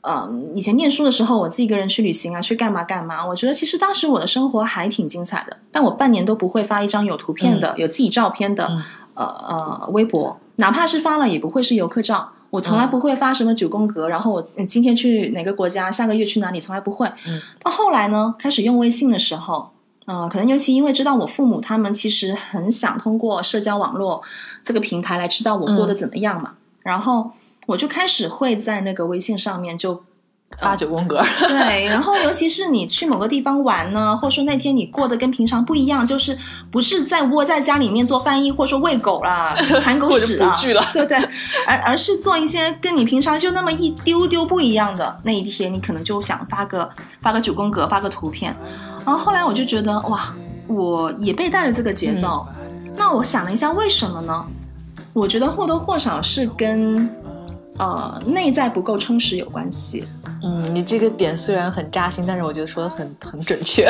[0.03, 3.27] 嗯，以前念书的时候，我自己一个人去旅行啊，去干嘛干嘛。
[3.27, 8.83] 我觉得其实当时我的生活还挺精彩的，但我半年都不会发一张有图片的、有自己照片的，嗯
[9.25, 12.31] 呃呃微博，哪怕是发了，也不会是游客照。
[12.51, 17.07] 我从来嗯不会发什么九宫格，然后我嗯今天去哪个国家，下个月去哪里，从来不会。
[17.27, 19.71] 嗯到后来呢，开始用微信的时候，
[20.07, 24.23] 呃，可能尤其因为知道我父母他们其实很想通过社交网络
[24.63, 26.53] 这个平台来知道我过得怎么样嘛，
[26.83, 27.33] 然后
[27.67, 30.03] 我就开始会在那个微信上面就
[30.61, 36.37] 发九宫格， 对，然后尤其是你去某个地方玩呢，或者说那天你过得跟平常不一样，就是
[36.71, 40.81] 不是在窝在家里面做翻译，或者说喂狗啦、 铲狗屎啊对不。
[40.93, 41.29] 对对，
[41.69, 46.89] 而而是做一些跟你平常就那么一丢丢不一样的那一天，你可能就想发个
[47.21, 48.57] 发个九宫格，发个图片。
[49.05, 50.35] 然后后来我就觉得哇，
[50.67, 52.47] 我也被带了这个节奏。
[52.97, 54.45] 那我想了一下，为什么呢？
[55.13, 57.09] 我觉得或多或少是跟
[57.79, 60.05] 呃内在不够充实有关系。
[60.43, 63.89] 嗯，你这个点虽然很扎心，但是我觉得说的很很准确。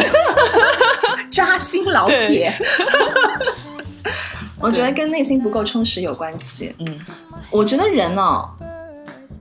[1.31, 2.67] 扎心老铁对。
[4.61, 6.75] 我觉得跟内心不够充实有关系。
[6.79, 7.01] 嗯，
[7.51, 8.49] 我觉得人哦，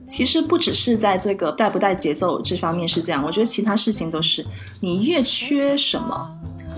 [0.06, 4.46] 其实不只是在这个带不带节奏这方面是这样，我觉得其他事情都是，
[4.80, 6.30] 你越缺什么，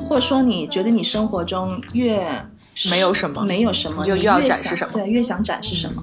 [0.09, 2.25] 或者说你觉得你生活中越
[2.90, 6.03] 没有什么没有什么，就越要越想展示什么对，越想展示什么。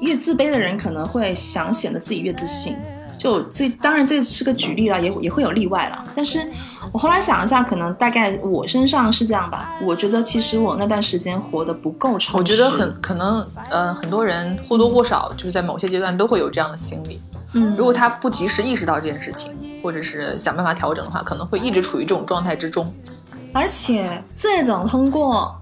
[0.00, 2.76] 越自卑的人可能会想显得自己越自信。
[3.26, 6.04] 就这当然这是个举例了，也也会有例外了。
[6.14, 6.48] 但是
[6.92, 9.74] 我后来想一下，可能大概我身上是这样吧。
[9.82, 12.36] 我觉得其实我那段时间活得不够充实。
[12.36, 17.20] 我觉得很可能，呃，很多人或多或少就是在某些阶段都会有这样的心理。
[17.54, 22.94] 嗯，如果他不及时意识到这件事情，或者是想办法调整的话，可能会一直处于这种状态之中。
[23.52, 25.52] 而且这种通过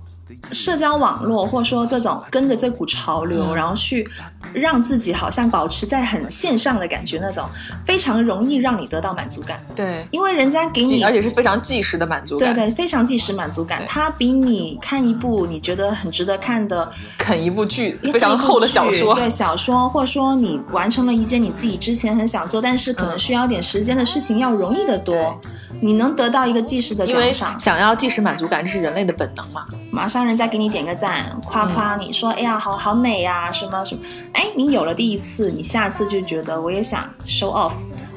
[0.53, 3.57] 社交网络，或者说这种跟着这股潮流，嗯。
[3.57, 4.07] 然后去
[4.53, 7.45] 让自己好像保持在很线上的感觉，那种
[7.85, 12.55] 非常容易让你得到满足感，对，因为人家给你而且是非常即时的满足感。
[12.55, 23.19] 对对，非常即时满足感，它比你看一部你觉得很值得看的啃一部剧非常厚的小说，对小说，或者说你完成了一件你自己之前很想做，但是可能嗯。
[23.25, 25.41] 需要点时间的事情，要容易得多。
[25.81, 29.65] 你能得到一个即时的奖赏，想要即时满足感，这是人类的本能嘛。
[29.91, 37.73] 马上人家给你点个赞，夸夸你说，哎呀，好好美呀、什么什么，哎，你有了第一次，你下次就觉得我也想 show off，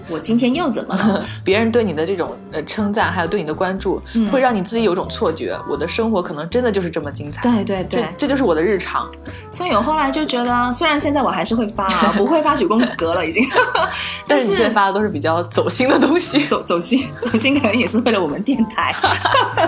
[0.09, 1.25] 我今天又怎么了？
[1.43, 7.41] 别人对你的这种呃称赞，还有对你的关注，嗯会让你自己有一种错觉，我的生活可能真的就是这么精彩。
[7.41, 9.09] 对对对这，这就是我的日常。
[9.51, 13.43] 所以我后来就觉得，虽然现在我还是会发啊，不会发九宫格了已经，
[14.27, 16.45] 但是你现在发的都是比较走心的东西。
[16.45, 18.93] 走走心， 走心可能也是为了我们电台。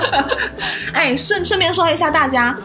[0.94, 2.56] 哎，顺顺便说一下大家。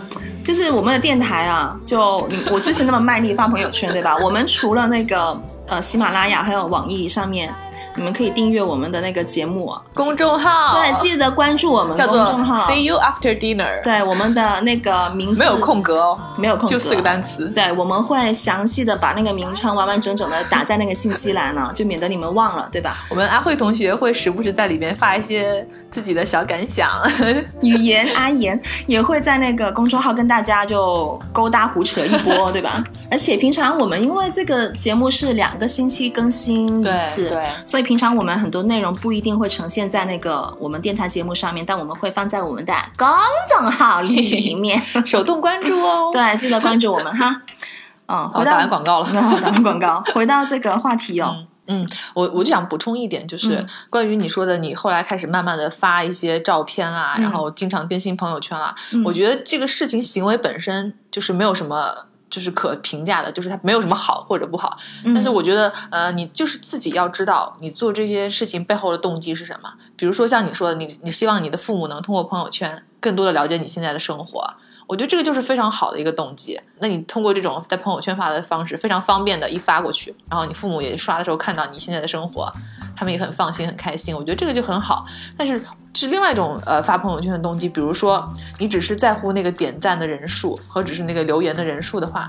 [0.45, 4.15] 就是我们的电台啊，就你我之前那么卖力发朋友圈，对吧？
[4.19, 5.35] 我们除了那个
[5.67, 7.51] 呃喜马拉雅还有网易上面
[7.97, 12.67] 你们可以订阅我们的那个节目，公众号对，记得关注我们公众号。
[12.67, 17.49] See you after dinner，对，我们的那个名字没有空格哦，没有空格，就四个单词。
[17.51, 23.05] 对，我们会详细的把那个名称完完整整的打在那个信息栏呢， 就免得你们忘了，对吧？
[23.09, 26.91] 我们阿慧同学会时不时在里面发一些自己的小感想，
[27.63, 32.83] 语言阿言也会在那个公众号跟大家就勾搭胡扯一波，对吧？
[33.11, 43.07] 而且平常我们因为这个节目是两个星期更新一次，对对所以平常我们很多内容不一定会呈现在那个我们电台节目上面，但我们会放在我们的公
[43.49, 44.81] 众号里面。
[45.07, 46.11] 手动关注哦。
[46.13, 47.43] 对，记得关注我们哈。
[48.09, 49.07] 嗯，回到打完广告了。
[49.07, 51.47] 好打完广告，回到这个话题哦。
[51.67, 58.75] 嗯，我我就想补充一点，就是嗯关于你说的，你后来开始慢慢的发一些照片啦，嗯然后经常更新朋友圈啦。
[58.93, 62.07] 嗯我觉得这个事情行为本身就是没有什么。
[62.35, 69.73] 就是可评价的，就是它没有什么好或者不好，嗯但是我觉得，呃，你就是自己要知道你做这些事情背后的动机是什么。
[69.97, 74.45] 比如说像你说的，你你希望你的父母能通过朋友圈更多的了解你现在的生活，
[74.89, 76.61] 我觉得这个就是非常好的一个动机。
[76.81, 82.51] 那你通过这种在朋友圈发的方式，非常方便的一发过去，然后你父母也刷的时候看到你现在的生活，
[82.97, 84.13] 他们也很放心、很开心。
[84.13, 85.07] 我觉得这个就很好。
[85.37, 85.63] 但是
[86.01, 88.29] 是另外一种呃发朋友圈的动机，比如说
[88.59, 92.29] 你只是在乎那个点赞的人数和只是那个留言的人数的话，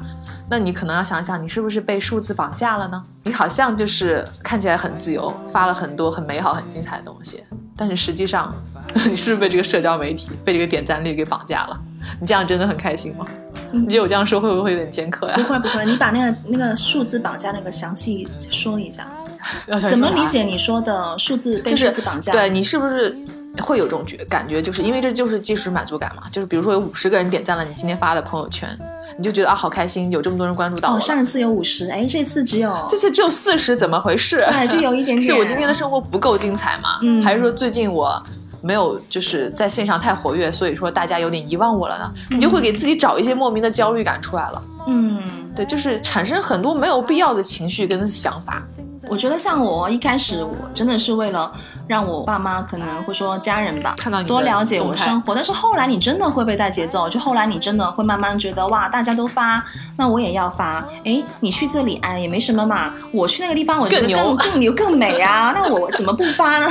[0.49, 3.03] 那你可能要想一想，你是不是被数字绑架了呢？
[3.23, 7.43] 你好像就是看起来很自由，发了很多很美好、很精彩的东西，
[7.75, 8.53] 但是实际上
[9.09, 11.79] 你是不是被这个社交媒体、被这个点赞率给绑架了？
[12.19, 13.25] 你这样真的很开心吗？
[13.71, 19.07] 你觉得我这样说会不会有点尖刻呀、不会不会，你把那个那个数字绑架那个详细说一下，
[19.89, 22.31] 怎么理解你说的数字被数字绑架？
[22.31, 23.17] 对你是不是
[23.61, 24.61] 会有这种觉感觉？
[24.61, 26.23] 就是因为这就是即时满足感嘛。
[26.31, 28.69] 就是比如说有五十个人点赞了你今天发的朋友圈，
[29.17, 34.45] 你就觉得啊好开心，有这么多人关注到我哦，上一次有五十，哎，这次只有这次只有四十，怎么回事？
[34.51, 35.21] 对，就有一点点。
[35.21, 36.99] 是我今天的生活不够精彩吗？
[37.01, 38.21] 嗯还是说最近我
[38.61, 42.13] 没有就是在线上太活跃，所以说大家有点遗忘我了呢？
[42.31, 44.63] 你就会给自己找一些莫名的焦虑感出来了。
[44.87, 45.21] 嗯，
[45.55, 48.63] 对，就是产生很多没有必要的情绪跟想法。
[49.07, 51.51] 我觉得像我一开始，我真的是为了
[51.87, 55.35] 让我爸妈可能会说家人吧，看到你多了解我生活。
[55.35, 59.63] 但是后来你真的会被带节奏，就后来你真的会慢慢觉得哇，大家都发，
[59.97, 60.85] 那我也要发。
[61.03, 62.93] 哎，你去这里，哎，也没什么嘛。
[63.11, 66.67] 我去那个地方，我觉得更牛更更牛更美啊，那我怎么不发呢？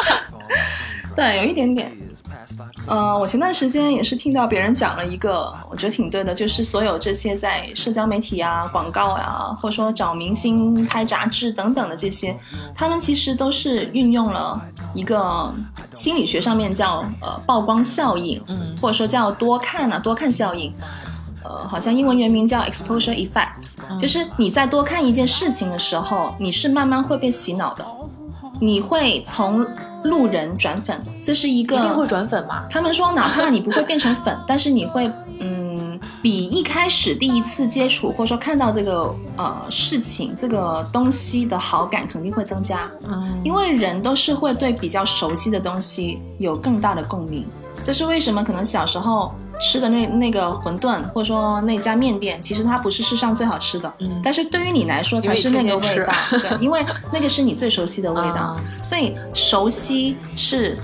[1.16, 1.90] 对，有一点点。
[2.86, 12.36] 呃，我前段时间也是听到别人讲了一个，我觉得挺对的，就是所有这些在社交媒体啊、广告啊、或者说找明星拍杂志等等的这些，
[12.74, 14.60] 他们其实都是运用了
[14.94, 15.52] 一个
[15.92, 18.76] 心理学上面叫呃曝光效应，嗯。
[18.80, 20.72] 或者说叫多看啊多看效应。
[21.48, 27.86] 呃，好像英文原名叫 exposure effect，、就是你在多看一件事情的时候，你是慢慢会被洗脑的，
[28.60, 29.64] 你会从
[30.08, 32.64] 路人转粉，这是一个一定会转粉吗？
[32.70, 47.46] 他们说，哪怕你不会变成粉， 但是你会，嗯，比一开始第一次接触或者说看到这个呃事情、这个东西的好感肯定会增加，嗯，因为人都是会对比较熟悉的东西有更大的共鸣。
[47.84, 48.42] 这是为什么？
[48.42, 54.20] 可能小时候吃的那那个馄饨，或者说那家面店，其实它不是世上最好吃的，嗯。
[54.22, 60.76] 但是对于你来说才是那个味道， 对，因为那个是你最熟悉的味道，嗯所以熟悉是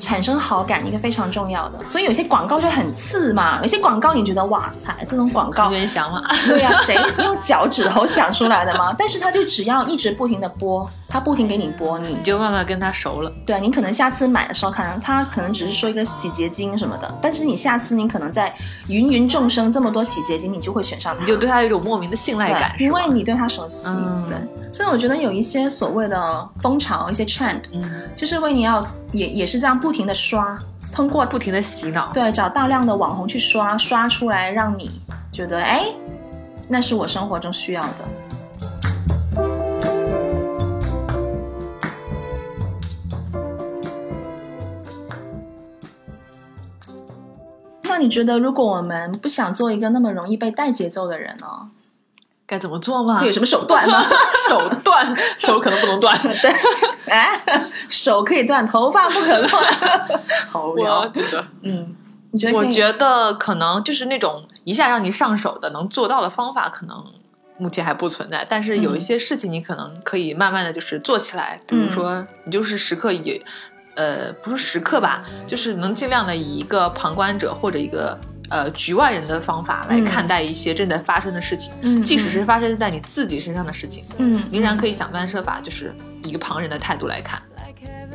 [0.00, 1.78] 产生好感一个非常重要的。
[1.86, 6.22] 所以有些广告就很刺嘛，有些广告你觉得哇塞，这种广告很原想嘛。
[6.46, 8.94] 对呀、谁用脚趾头想出来的吗？
[8.98, 13.30] 但是他就只要一直不停的播，他不停给你播，你你就慢慢跟他熟了。
[13.46, 18.54] 对啊你可能下次买的时候，可能他可能只是说一个洗洁精什么的，但是你下次你可能在
[18.88, 24.36] 芸芸众生这么多洗洁精，你就会选上它，你就对他有一种莫名的信赖感，因为你对他熟悉，嗯对，
[24.72, 30.58] 所以我觉得有一些所谓的风潮，一些 trend，嗯，就是为你要也也是这样不停的刷，
[30.92, 32.10] 通过不停的洗脑。
[32.12, 34.90] 对找大量的网红去刷，刷出来让你
[35.32, 35.82] 觉得哎，
[36.68, 38.08] 那是我生活中需要的。
[47.82, 51.68] 那你觉得，如果我们不想做一个那么容易被带节奏的人呢，
[52.50, 54.04] 该怎么做吗有什么手段吗？
[54.48, 56.18] 手段，手可能不能断。
[56.42, 56.52] 对，
[57.06, 57.40] 哎，
[57.88, 59.64] 手可以断，头发不可断，
[60.50, 61.06] 好无我聊。
[61.06, 61.94] 真的，嗯，
[62.32, 62.58] 你觉得？
[62.58, 67.04] 我觉得可能就是那种一下让你上手的能做到的方法，可能
[67.56, 68.44] 目前还不存在。
[68.50, 73.40] 但是有一些事情你可能可以慢慢的就是做起来，比如说你就是时刻以，
[73.94, 78.18] 呃，不是时刻吧，就是能尽量的以一个旁观者或者一个。
[78.50, 80.04] 呃，局外人的方法来嗯。
[80.04, 87.40] 看待一些正在发生的事情，嗯即使是发生在你自己身上的事情，嗯，仍然可以想方设法，就是一个旁人的态度来看，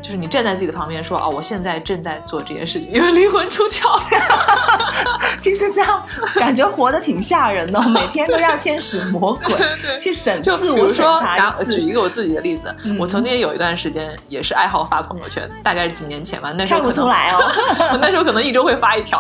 [0.02, 4.00] 就是你站在自己的旁边说哦，我现在正在做这件事情，因为灵魂出窍。
[5.42, 6.04] 其实这样
[6.36, 9.56] 感觉活得挺吓人的，每天都要天使魔鬼
[10.00, 11.82] 去审就自我举一次。
[11.82, 17.40] 一个我自己的例子，我曾经也有一段时间也是爱好发朋友圈，大概是几年前吧，那时候看不出来哦，
[17.92, 19.20] 我那时候可能一周会发一条，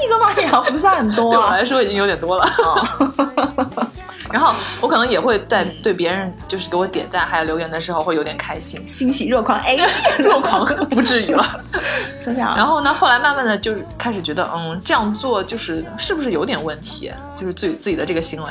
[0.00, 1.56] 一周发一条不算很多对我啊。
[1.56, 2.44] 来说已经有点多了。
[2.58, 3.86] 哦
[4.32, 9.76] 然后我可能也会在对别人就是给我点赞还有留言的时候会有点开心，欣喜若狂，哎，
[10.18, 11.44] 若狂不至于了。
[12.20, 12.56] 是这样。
[12.56, 18.48] 然后呢，后来慢慢的就是开始觉得，嗯，这样做就是是不是有点问题，就是自己自己的这个行为。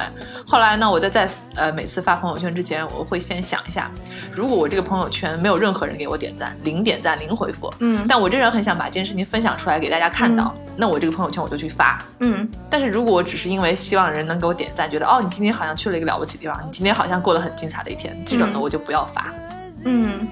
[0.47, 3.89] 后来呢，我在在呃每次发朋友圈之前，我会先想一下，
[4.33, 12.01] 如果我这个朋友圈没有任何人给我点赞，零点赞零回复，嗯但我这人很想把这件事情分享出来给大家看到，那我这个朋友圈我就去发。
[12.19, 19.34] 嗯但是如果我只是因为希望人能给我点赞，觉得哦你今天好像去了一个了不起的地方，你今天好像过了很精彩的一天，这种呢嗯我就不要发。
[19.86, 20.28] 嗯，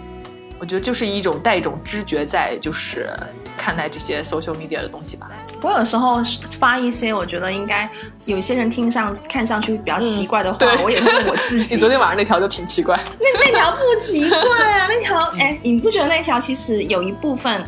[0.60, 3.10] 我觉得就是一种带一种知觉在，就是
[3.58, 5.30] 看待这些 social media 的东西吧。
[5.62, 6.22] 我有时候
[6.60, 7.90] 发一些我觉得应该
[8.26, 11.80] 有些人听上看上去比较奇怪的话，对我也会问我自己 你。
[11.80, 14.40] 昨天晚上那条就挺奇怪，那那条不奇怪
[14.80, 17.64] 啊， 那条哎，你不觉得那条其实有一部分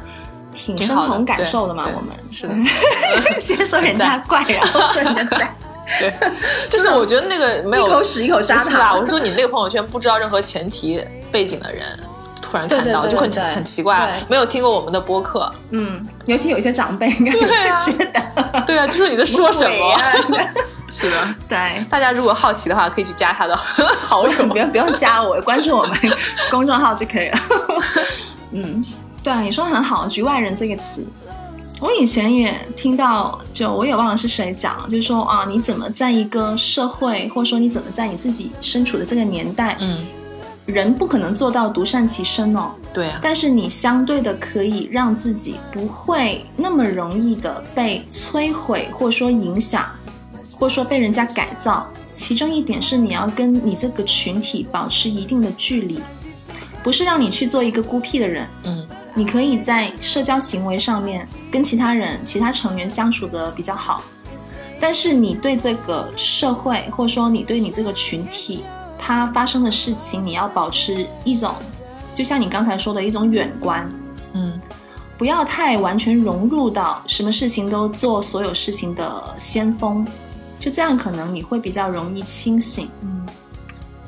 [0.53, 1.87] 挺挺好的深同感受的吗？
[1.95, 2.55] 我们是的，
[3.39, 5.55] 先说人家怪，然后说人家赞，
[5.99, 6.13] 对，
[6.69, 11.85] 就是我觉得那个没有一口屎一口砂不是啊， 我是说你那个朋友圈不知道任何前提背景的人。
[12.41, 17.39] 突然看到就很很奇怪，没有听过我们的播客，嗯，尤其有一些长辈应该会
[17.81, 19.85] 觉得对啊，就是你在说什么？
[19.91, 20.13] 啊
[20.89, 21.83] 是的，对。
[21.89, 24.45] 大家如果好奇的话，可以去加他的好友。
[24.45, 25.97] 不用不用加我，关注我们
[26.51, 27.37] 公众号就可以了。
[28.51, 28.85] 嗯，
[29.23, 31.03] 对啊，你说的很好，“局外人”这个词，
[31.81, 39.99] 我以前也听到，就我也忘了是谁讲，就是说啊，你怎么在一个社会，或者说你怎么在你自己身处的这个年代，嗯，
[40.65, 49.85] 人不可能做到独善其身哦，对啊，但是你相对的可以让自己不会那么容易的被摧毁，或者说影响，
[50.57, 51.85] 或者说被人家改造。
[52.09, 55.99] 其中一点是你要跟你这个群体保持一定的距离，
[56.85, 58.47] 不是让你去做一个孤僻的人。
[58.65, 58.87] 嗯。
[59.15, 64.03] 你可以在社交行为上面跟其他人、其他成员相处的比较好，
[64.79, 68.63] 但是你对这个社会，或者说你对你这个群体，
[68.99, 71.55] 它发生的事情，你要保持一种，
[72.13, 73.89] 就像你刚才说的一种远观，
[74.33, 74.61] 嗯。
[75.17, 80.05] 不要太完全融入到什么事情都做所有事情的先锋，
[80.59, 82.89] 就这样可能你会比较容易清醒。
[83.01, 83.25] 嗯，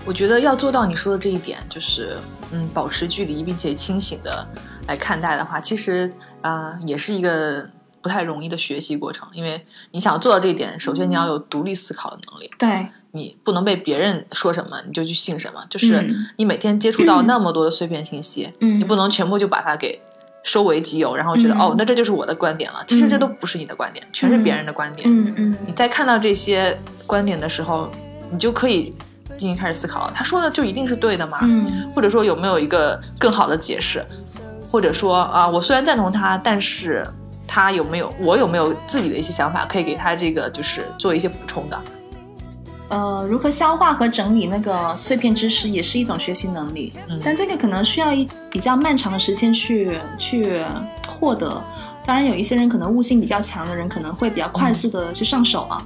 [0.03, 2.17] 我觉得要做到你说的这一点，就是
[2.53, 4.47] 嗯，保持距离并且清醒的
[4.87, 7.69] 来看待的话，其实呃也是一个
[8.01, 12.49] 不太容易的学习过程，因为你想做到这一点，首先你要有独立思考的能力。
[12.57, 18.79] 对，你不能被别人说什么你就去信什么，就是嗯你每天接触到那么多的碎片信息，嗯。
[18.79, 19.99] 你不能全部就把它给
[20.43, 21.59] 收为己有，然后觉得、嗯。
[21.59, 22.81] 哦，那这就是我的观点了。
[22.87, 25.09] 其实这都不是你的观点，全是别人的观点。
[25.11, 25.57] 嗯嗯。
[25.65, 27.91] 你在看到这些观点的时候，
[28.31, 28.93] 你就可以
[29.37, 31.37] 进行开始思考了，他说的就一定是对的吗？
[31.43, 34.05] 嗯或者说有没有一个更好的解释？
[34.69, 37.07] 或者说啊，我虽然赞同他，但是
[37.47, 41.81] 他有没有我有没有自己的一些想法，可以给他这个就是做一些补充的？
[42.89, 50.63] 呃，如何消化和整理那个碎片知识也是一种学习能力，嗯但这个可能需要一比较漫长的时间去去
[51.07, 51.61] 获得。
[52.05, 55.83] 当然，有一些人可能悟性比较强的人，可能会比较快速的去上手啊。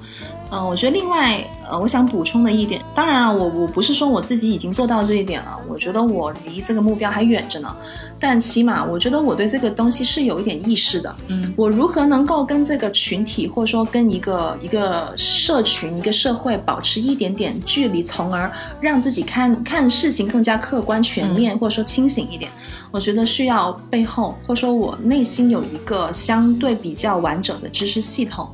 [0.51, 7.73] 呃，我觉得另外，呃，我想补充的一点，当然啊，我我不是说我自己已经做到这一点了，我觉得我离这个目标还远着呢。
[8.19, 11.15] 但起码，我觉得我对这个东西是有一点意识的。
[11.29, 22.51] 嗯我如何能够跟这个群体，或者说跟一个一个社群、一个社会保持一点点距离，从而让自己看看事情更加客观、全面，或者说清醒一点？
[22.91, 28.47] 我觉得需要背后，或者说我内心有一个相对比较完整的知识系统。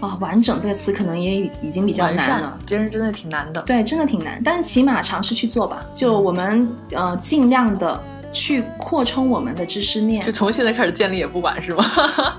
[0.00, 2.58] 啊、完整这个词可能也已已经比较难了。
[2.66, 3.60] 其实真的挺难的。
[3.62, 5.84] 对，真的挺难，但是起码尝试去做吧。
[5.94, 8.00] 就我们呃尽量的
[8.32, 10.32] 去扩充我们的知识面就。
[10.32, 11.84] 从现在开始建立也不晚，是吗？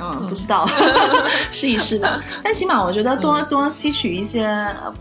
[0.00, 0.64] 嗯，不知道，
[1.50, 2.22] 试一试的。
[2.44, 4.46] 但起码我觉得多多吸取一些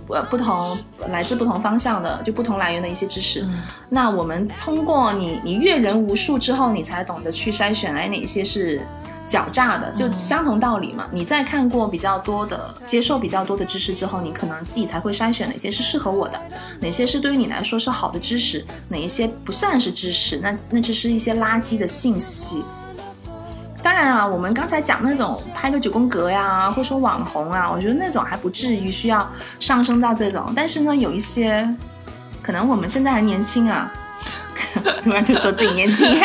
[0.10, 0.76] 呃不同
[1.10, 3.42] 来自不同方向的，就不同来源的一些知识。
[3.44, 8.82] 嗯那我们通过你你阅人无数之后，你才懂得去筛选，哎，哪些是
[9.28, 11.06] 狡诈的，就相同道理嘛。
[11.12, 16.40] 你在看过比较多的、接受比较多的知识之后，你可能自己才会筛选哪些是适合我的，
[16.80, 22.64] 哪些是对于你来说是好的知识，哪一些不算是知识，那那只是一些垃圾的信息。
[23.84, 30.52] 当然啊，我们刚才讲那种拍个九宫格呀，或者说网红啊，我觉得那种还不至于需要上升到这种。
[30.56, 31.68] 但是呢，有一些
[32.42, 33.94] 可能我们现在还年轻啊，
[35.04, 36.20] 突然就说自己年轻，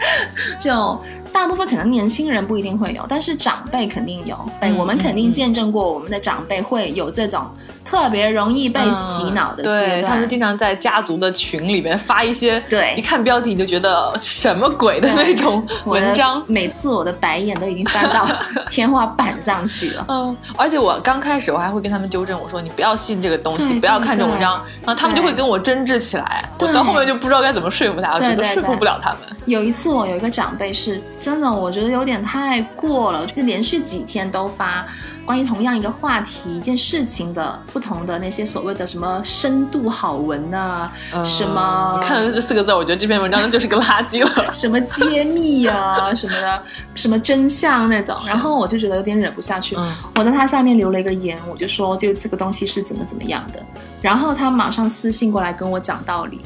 [0.60, 1.00] 就
[1.36, 4.34] 大部分可能年轻人不一定会有，但是长辈肯定有。
[4.58, 7.46] 哎，嗯我们肯定见证过我们的长辈会有这种
[7.86, 10.12] 特别容易被洗脑的阶对段。
[10.12, 16.42] 他们经常在家族的群里面发一些，对一看标题你就觉得什么鬼的那种文章。
[16.46, 18.28] 每次我的白眼都已经翻到
[18.68, 20.04] 天花板上去了。
[20.08, 26.44] 嗯，而且我刚开始我还会跟他们纠正，我说你不要信这个东西，不要看这种文章，然后他们就会跟我争执起来。
[26.58, 29.20] 我到后面就不知道该怎么说服他，我对对觉得说服不了他们。
[29.46, 34.84] 有一次，我有一个长辈是真的，我觉得有点太过了，就连续几天都发
[35.26, 41.22] 关于同样一个话题、一件事情的不同的那些所谓的什么深度好文呐、嗯。
[41.24, 44.30] 什么 看了这四个字，我觉得这篇文章就是个垃圾了。
[44.52, 46.62] 什么揭秘啊什么的，
[46.94, 49.92] 什么真相那种，然后我就觉得有点忍不下去，嗯。
[50.14, 53.60] 我在他下面留了一个言，我就说就这个东西是怎么怎么样的，
[54.00, 56.40] 然后他马上私信过来跟我讲道理。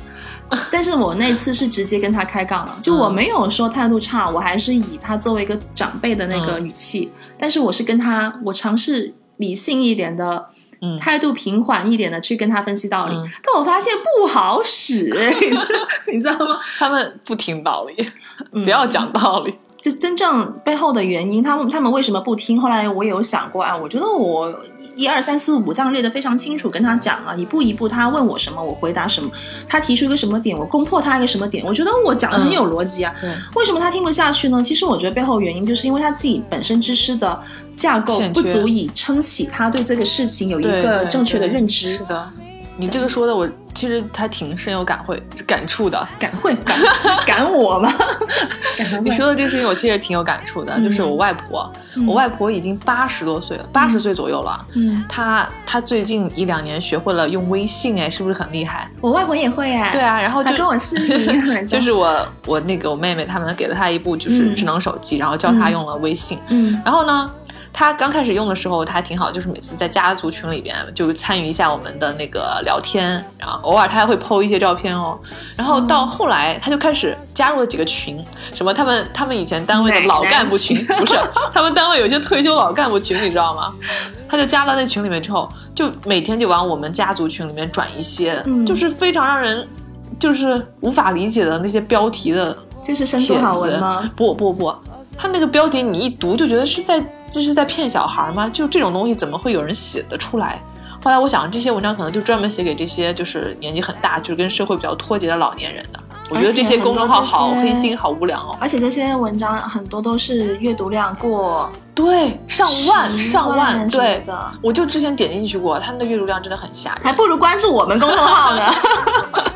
[0.71, 10.49] 但是我那次是直接跟他开杠了，就我没有说态度差，我还是以他作为一个长辈的那个语气，但是我是跟他，我尝试理性一点的，
[10.83, 15.13] 嗯态度平缓一点的去跟他分析道理，嗯但我发现不好使，
[16.13, 16.59] 你知道吗？
[16.79, 18.07] 他们不听道理，
[18.53, 19.55] 嗯不要讲道理。
[19.81, 22.61] 就真正背后的原因，他们他们为什么不听？
[22.61, 24.55] 后来我也有想过啊，我觉得我
[25.01, 29.31] 一二三四五这样列的非常清楚，跟他讲啊，一步一步，他问我什么，我回答什么，
[29.67, 33.15] 他提出一个什么点，我攻破他一个什么点，我觉得我讲的很有逻辑啊。
[33.19, 34.63] 对，为什么他听不下去呢？
[34.63, 37.43] 其实我觉得背后原因就是因为他自己本身知识的
[37.75, 42.05] 架构不足以撑起他对这个事情有一个正确的认知是。
[42.05, 42.31] 的，
[42.77, 46.07] 你这个说的我其实他挺深有感会感触的。
[46.19, 46.77] 感会感
[47.27, 47.91] 感我吗？
[49.03, 50.79] 你说的这个事情，我其实挺有感触的。
[50.81, 51.71] 就是我外婆，
[52.07, 54.65] 我外婆已经八十多岁了，八十岁左右了。
[54.75, 58.89] 嗯，她她最近一两年学会了用微信，哎，是不是很厉害？
[59.01, 59.91] 我外婆也会哎。
[59.93, 66.39] 对，啊，然后就跟我视频， 就是我我那个我妹妹他们给了她一部就是嗯智能手机，然后教她用了微信。
[66.49, 67.31] 嗯然后呢，
[67.73, 75.19] 她刚开始用的时候，他还挺好，就是每次在家族群里边就参与一下我们的那个聊天，然后偶尔他还会 PO 一些照片哦。
[75.57, 81.19] 然后到后来，他就开始加入了几个群，什么他们他们以前单位的老干部群， 不是
[81.53, 83.73] 他们单位有些退休老干部群，你知道吗？
[84.29, 89.67] 他就加了那群里面之后，就每天就往我们家族群里面转一些，嗯就是非常让人
[90.19, 94.11] 就是无法理解的那些标题的这是深度好文吗？
[94.15, 94.75] 不不不，
[95.17, 98.51] 他那个标题你一读就觉得是在这是在骗小孩吗？
[98.53, 100.61] 就这种东西怎么会有人写得出来？
[101.03, 106.01] 后来我想，这些文章可能就专门写给这些就是年纪很大，就是跟社会比较脱节的老年人的。
[106.29, 108.57] 我觉得这些公众号好黑心，好无聊哦。
[108.61, 117.01] 而且这些文章很多都是阅读量过对，上万上万，对的，我就之前点进去过，他们的阅读量真的很吓人。
[117.03, 118.63] 还不如关注我们公众号呢。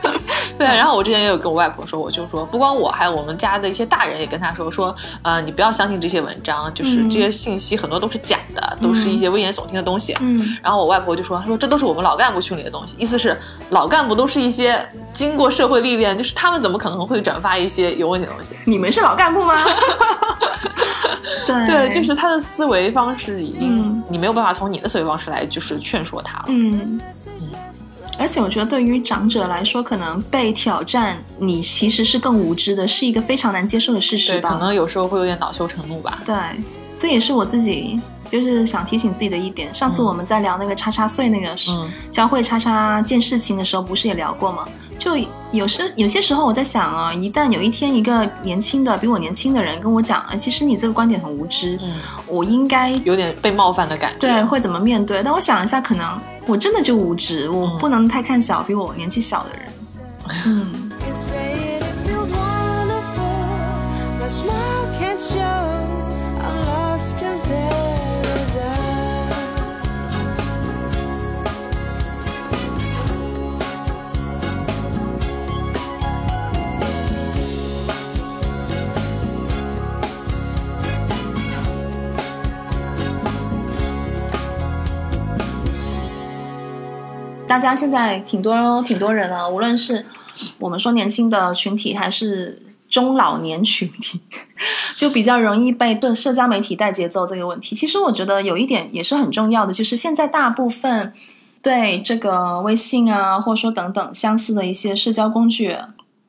[0.59, 10.16] 对，然后我之前也有跟我外婆说，我就说，不光我，还有我们家的一些大人也跟她说，说，呃，你不要相信这些文章，就是嗯这些信息很多都是假的，都是一些危言耸听的东西。
[10.20, 13.36] 嗯，然后我外婆就说，她说这都是我们老干部群里的东西，意思是
[13.70, 18.55] 老干部都是一些经过社会历练，就是他们怎么可能会转发一些有问题的东西？
[18.64, 19.55] 你们是老干部吗？
[21.47, 26.45] 对对，就是他的思维方式已经，嗯你没有办法从你的思维方式来就是劝说他了。
[26.49, 27.01] 嗯。
[28.19, 34.51] 而且我觉得，对于长者来说，可能被挑战，你其实是更无知的，是一个非常难接受的事实对，吧。
[34.51, 36.23] 可能有时候会有点恼羞成怒吧。
[36.25, 36.35] 对，
[36.99, 39.73] 这也是我自己就是想提醒自己的一点。
[39.75, 41.49] 上次我们在聊那个叉叉岁那个
[42.11, 44.67] 教会叉叉见事情的时候，不是也聊过吗？
[44.97, 45.17] 就
[45.51, 51.97] 有时有些时候我在想啊，一旦有一天一个年轻的比我年轻的人跟我讲，哎，其实你这个观点很无知，嗯，
[52.29, 54.19] 我应该有点被冒犯的感觉。
[54.21, 55.21] 对会怎么面对？
[55.21, 59.62] 但我想一下，可能我真的就无知，我嗯不能太看小比我年纪小的人。
[60.47, 60.90] 嗯。
[87.55, 90.05] 大家现在挺多挺多人啊，无论是
[90.59, 94.21] 我们说年轻的群体，还是中老年群体，
[94.97, 97.77] 就比较容易被对社交媒体带节奏这个问题。
[97.77, 101.13] 其实我觉得有一点也是很重要的，就是现在大部分
[101.63, 105.79] 对这个微信啊，或者说等等相似的一些社交工具。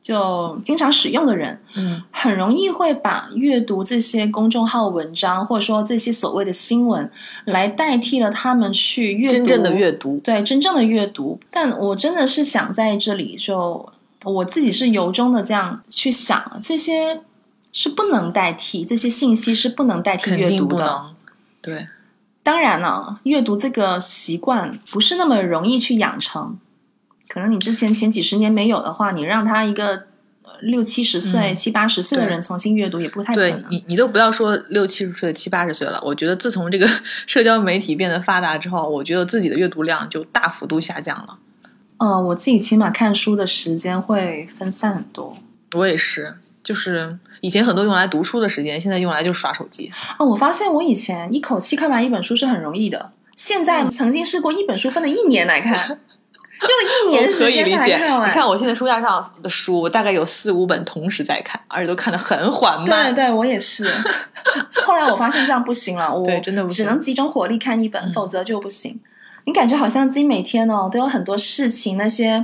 [0.06, 7.10] 就经常使用的人，嗯，很容易会把阅读这些公众号文章，或者说这些所谓的新闻，
[7.45, 11.39] 来代替了他们去阅读真正的阅读，对真正的阅读。
[11.49, 13.91] 但我真的是想在这里就，
[14.24, 17.22] 我自己是由衷的这样去想，这些
[17.74, 21.16] 是不能代替，这些信息是不能代替阅读的。
[21.64, 21.88] 对，
[22.43, 26.60] 当然了，阅读这个习惯不是那么容易去养成。
[27.28, 30.04] 可能你之前前几十年没有的话，你让他一个
[30.44, 33.66] 呃六七十岁、嗯七八十岁的人重新阅读，也不太可对能。
[33.70, 36.00] 你，你都不要说六七十岁、七八十岁了。
[36.04, 36.88] 我觉得自从这个
[37.26, 41.40] 社交媒体变得发达之后，我觉得自己的阅读量就大幅度下降了。
[41.98, 45.38] 呃，我自己起码看书的时间会分散很多。
[45.76, 49.92] 我也是，就是以前很多用来读书的时间，现在用来就刷手机。
[50.20, 56.00] 哦，我发现我以前一口气看完一本书是很容易的，现在曾经试过一本书分了一年来看，
[56.68, 57.78] 用了一年时间。
[57.78, 58.30] 才看完。
[58.30, 63.13] 你看我现在书架上的书，我大概有四五本同时在看，而且都看得很缓慢。
[63.13, 63.89] 对对，我也是。
[64.86, 68.99] 后来我发现这样不行了，我真的只能集中火力看一本，嗯否则就不行。
[69.45, 72.43] 你感觉好像自己每天哦都有很多事情，那些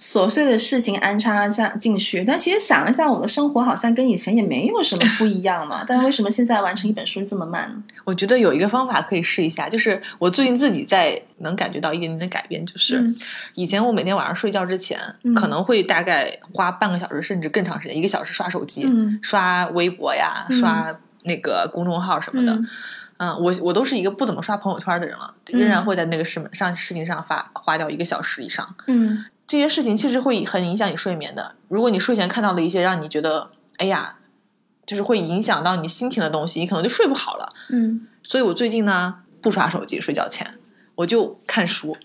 [0.00, 5.84] 琐碎的事情安插下进去，但其实想一下，我的生活好像跟以前也没有什么不一样嘛。
[5.86, 7.70] 但为什么现在完成一本书这么慢？
[8.06, 13.14] 我觉得有一个方法可以试一下，就是我最近自己在能感觉到一点点的改变，就是、嗯
[13.54, 22.54] 以前我每天晚上睡觉之前、嗯可能会大概花半个小时甚至更长时间，一个小时刷手机，嗯刷微博呀，嗯刷那个公众号什么的。
[22.54, 22.66] 嗯
[23.18, 28.74] 嗯，我我都是一个不怎么刷朋友圈的人了，仍然会在那个事上事情上发花掉一个小时以上。
[28.86, 31.56] 嗯这些事情其实会很影响你睡眠的。
[31.66, 34.18] 如果你睡前看到了一些让你觉得哎呀，
[34.86, 37.52] 就是会影响到你心情的东西，你可能就睡不好了。
[37.68, 40.54] 嗯所以我最近呢不刷手机，睡觉前
[40.94, 41.96] 我就看书，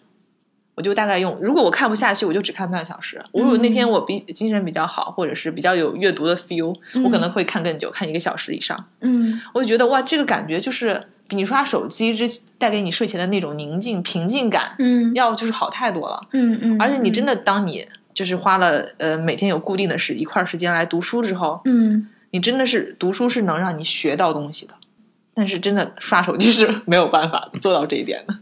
[0.74, 3.24] 我就大概用，如果我看不下去，我就只看半小时。
[3.32, 8.88] 我如果那天我比精神比较好，或者是比较有阅读的 feel，、我可能会看更久，看一个小时以上。
[9.02, 12.26] 嗯我就觉得哇，这个感觉就是比你刷手机之
[12.58, 15.14] 带给你睡前的那种宁静平静感，嗯。
[15.14, 16.22] 要就是好太多了。
[16.32, 22.10] 嗯嗯，而且你真的当你就是花了呃每天有固定的时一块儿时间来读书之后，嗯。
[22.32, 24.74] 你真的是读书是能让你学到东西的，
[25.34, 28.36] 但是真的刷手机是没有办法做到这一点的。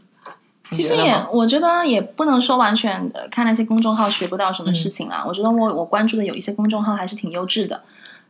[0.72, 5.24] 其实也我觉得也不能说完全的看那些公众号学不到什么事情嗯啊。
[5.28, 7.84] 我觉得我我关注的有一些公众号还是挺优质的，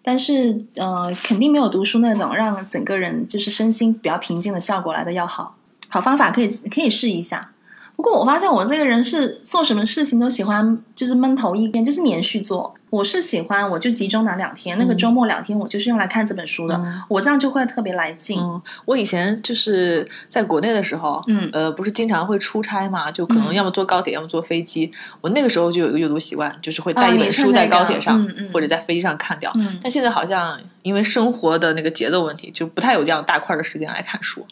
[0.03, 5.55] 但是呃，肯定没有读书那种让整个人就是身心比较平静的效果来的要好。
[5.87, 7.51] 好方法可以可以试一下。
[7.95, 12.73] 不过我发现我这个人是做什么事情都喜欢就是闷头一天，就是连续做。
[12.93, 18.39] 我是喜欢我就集中拿两天，那个嗯周末两天我就是用来看这本书的，嗯我这样就会特别来劲。
[18.39, 24.91] 嗯，我以前就是在国内的时候，嗯呃，不是经常会出差嘛，就可能嗯要么坐高铁，要么坐飞机。
[25.21, 28.23] 我那个时候就有一个阅读习惯，就是会带一本书在高铁上、
[28.53, 29.51] 或者在飞机上看掉。
[29.55, 34.45] 嗯但现在好像因为生活的那个节奏问题，就不太有这样大块的时间来看书。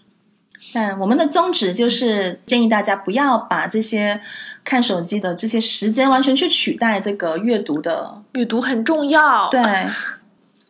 [0.74, 4.22] 但我们的宗旨就是建议大家不要把这些
[4.64, 8.22] 看手机的这些时间完全去取代这个阅读的。
[8.34, 9.50] 阅读很重要。
[9.50, 9.62] 对，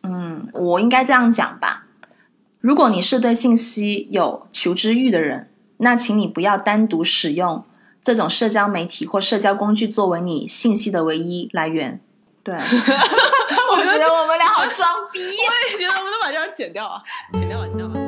[0.02, 1.84] 嗯，我应该这样讲吧。
[2.60, 5.48] 如果你是对信息有求知欲的人，
[5.78, 7.64] 那请你不要单独使用
[8.02, 12.00] 这种社交媒体或社交工具作为你信息的唯一来源。
[12.44, 15.20] 对， 我觉得我们俩好装逼。
[15.20, 17.00] 我也觉得我们都把这样剪掉啊，
[17.32, 18.01] 剪掉吧，剪掉吧。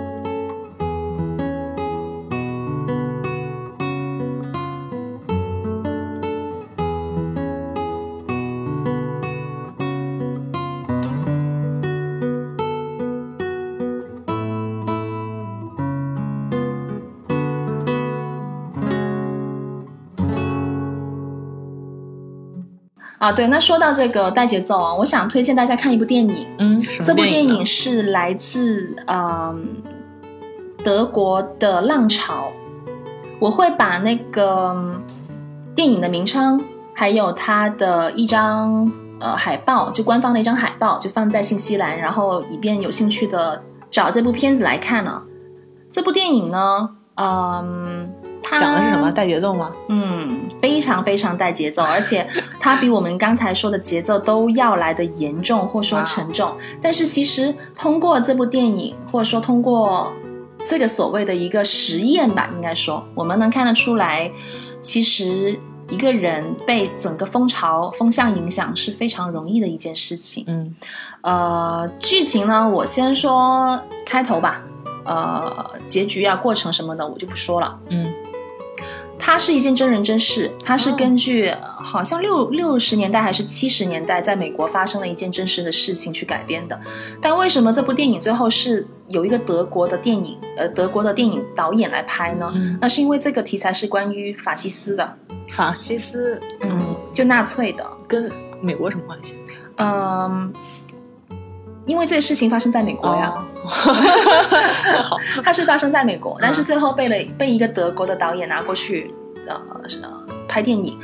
[23.25, 26.47] 啊，对，那说到这个带节奏啊，我想推荐大家看一部电影。
[26.59, 29.83] 嗯，这部电影是来自嗯
[30.85, 32.53] 德国的浪潮。
[33.41, 35.03] 我会把那个嗯
[35.75, 36.63] 电影的名称，
[36.95, 45.23] 还有它的一张呃海报，就官方的一张海报，就放在信息栏，然后以便有兴趣的找这部片子来看呢。
[45.91, 48.14] 这部电影呢，嗯，它
[48.53, 49.11] 讲的是什么？
[49.11, 49.71] 带节奏吗？
[49.89, 52.27] 嗯，非常非常带节奏，而且
[52.61, 56.57] 它比我们刚才说的节奏都要来的严重或说沉重。
[56.81, 60.13] 但是其实通过这部电影，或者说通过
[60.67, 64.31] 这个所谓的一个实验吧，应该说我们能看得出来，
[64.81, 70.45] 其实一个人被整个风潮风向影响是非常容易的一件事情。
[70.47, 70.75] 嗯
[71.23, 74.63] 呃，剧情呢，我先说开头吧。
[75.07, 77.79] 呃，结局啊、过程什么的我就不说了。
[77.91, 78.11] 嗯
[79.27, 86.79] 它是一件真人真事，它是哦根据、呃好像六六十年代还是七十年代在美国发生了一件真实的事情去改编的。
[87.23, 92.51] 但为什么这部电影最后是有一个德国的电影呃德国的电影导演来拍呢？
[92.55, 95.17] 嗯那是因为这个题材是关于法西斯的，
[95.53, 99.35] 法西斯，嗯嗯，，就纳粹的，跟美国什么关系？
[99.77, 100.53] 嗯。
[101.87, 103.33] 因为这个事情发生在美国呀，
[105.03, 109.13] 好， 它是发生在美国，但是嗯最后被了被一个德国的导演拿过去，
[109.47, 109.55] 呃
[110.03, 110.11] 呃
[110.49, 110.99] 拍电影。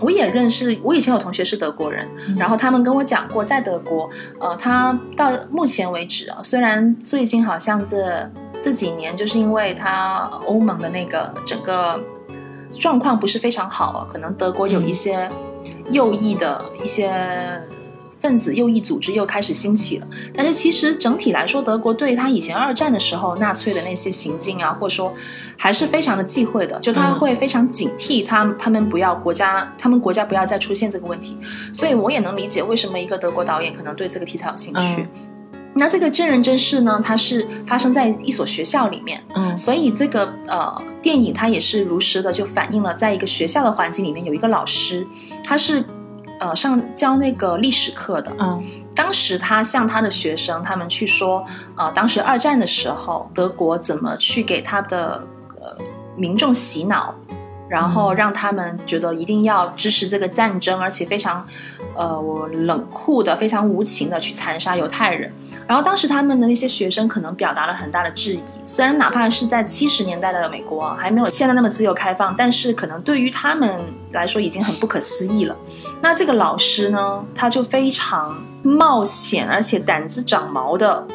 [0.00, 4.10] 我也认识，我以前有同学是德国人，嗯然后他们跟我讲过，在德国，
[4.40, 8.28] 呃，他到目前为止啊，虽然最近好像这
[8.60, 12.00] 这几年，就是因为他欧盟的那个整个
[12.80, 15.30] 状况不是非常好啊，可能德国有一些
[15.90, 17.12] 右翼的一些。
[18.24, 25.12] 分子右翼组织又开始兴起了，但是其实整体来说，德国对他以前二战的时候纳粹的那些行径啊，或者说
[25.58, 31.36] 还是非常的忌讳的，就他嗯会非常警惕他他们不要国家，他们国家不要再出现这个问题。
[31.70, 34.80] 所以我也能理解为什么一个德国导演可能对这个题材有兴趣。
[34.80, 35.08] 嗯。
[35.76, 39.58] 那这个真人真事呢，它是发生在一所学校里面，嗯。
[39.58, 45.06] 所以这个呃电影它也是如实的就反映了，在一个学校的环境里面有一个老师，
[45.44, 45.84] 他是
[46.40, 48.62] 呃上教那个历史课的，嗯。
[48.96, 51.44] 当时他向他的学生他们去说，
[51.76, 55.20] 呃，当时二战的时候，德国怎么去给他的
[55.56, 55.76] 呃
[56.16, 57.12] 民众洗脑，
[57.68, 61.46] 然后让他们觉得一定要支持这个战争，而且非常
[61.96, 65.32] 呃我冷酷的、非常无情的去残杀犹太人。
[65.66, 73.80] 然后当时他们的那些学生可能表达了很大的质疑，虽然哪怕是在七十年代的美国啊，还没有现在那么自由开放，但是可能对于他们
[74.12, 75.56] 来说已经很不可思议了。
[76.02, 81.06] 那这个老师呢，他就非常冒险，而且胆子长毛的，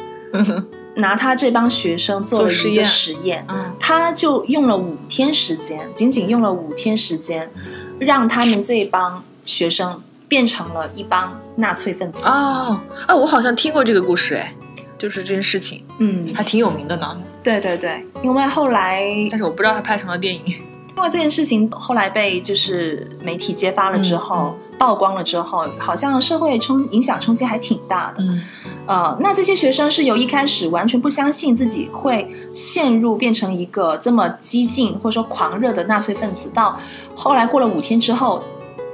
[1.00, 3.44] 拿他这帮学生做了一个实验实验。
[3.48, 7.50] 嗯他就用了五天时间，仅仅用了五天时间，
[7.98, 12.24] 让他们这帮学生变成了一帮纳粹分子。
[12.26, 14.54] 哦啊，我好像听过这个故事，哎，
[14.96, 20.54] 就是这件事情嗯，还挺有名的呢，对对对，因为后来但是我不知道他拍成了电影。
[21.00, 28.22] 因为这件事情后来被就是媒体揭发了之后，曝光了之后，好像社会冲影响冲击还挺大的。
[28.22, 28.42] 嗯。
[28.86, 36.78] 呃，那这些学生是由一开始完全不相信自己会陷入变成一个这么激进或者说狂热的纳粹分子，到
[37.16, 38.44] 后来过了五天之后，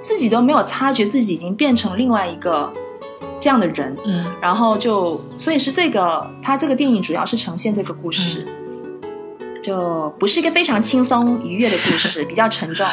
[0.01, 2.73] 自己都没有察觉自己已经变成另外一个
[3.41, 4.25] 这样的人，嗯。
[4.41, 8.47] 然后就所以是这个，他这个电影主要是呈现这个故事。
[9.63, 12.87] 就不是一个非常轻松愉悦的故事， 比较沉重。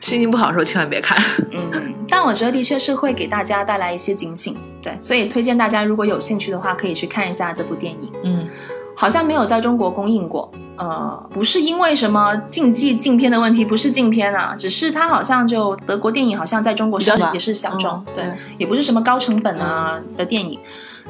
[0.00, 1.16] 心情不好的时候千万别看。
[1.52, 8.12] 嗯，但我觉得的确是会给大家带来一些警醒，对，所以推荐大家如果有兴趣的话，可以去看一下这部电影。
[8.24, 8.48] 嗯
[8.94, 18.24] 好像没有在中国公映过，呃，不是因为什么禁忌禁片的问题，不是禁片啊，只是它好像就德国电影好像在中国是也是小众，嗯对，
[18.58, 20.58] 也不是什么高成本啊、的电影，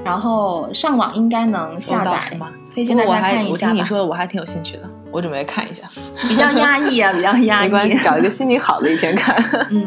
[0.05, 3.85] 然后上网应该能下载吗，推荐大家看一下吧我听你。
[3.85, 5.85] 说的，我还挺有兴趣的，我准备看一下。
[6.29, 7.69] 比较压抑啊，比较压抑。
[7.69, 9.37] 没关系，找一个心情好的一天看。
[9.71, 9.87] 嗯。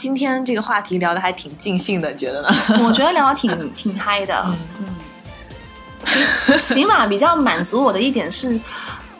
[0.00, 2.48] 今天这个话题聊的还挺尽兴的，觉得呢？
[2.82, 4.96] 我觉得聊的挺挺嗨的，嗯嗯，
[6.56, 8.58] 起 起码比较满足我的一点是，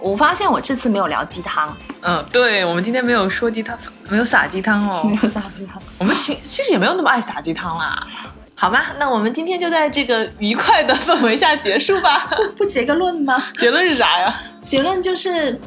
[0.00, 3.78] 我发现我这次没有聊鸡汤，嗯，对，我们今天没有说鸡汤，
[4.08, 5.18] 没有撒鸡汤哦 没。
[5.22, 8.06] 有撒鸡汤，我们其其实也没有那么爱撒鸡汤啦。
[8.54, 12.26] 好吧，那我们今天就在这个愉快的氛围下结束吧。
[12.56, 13.44] 不结个论吗？
[13.58, 14.34] 结论是啥呀？
[14.62, 15.60] 结论就是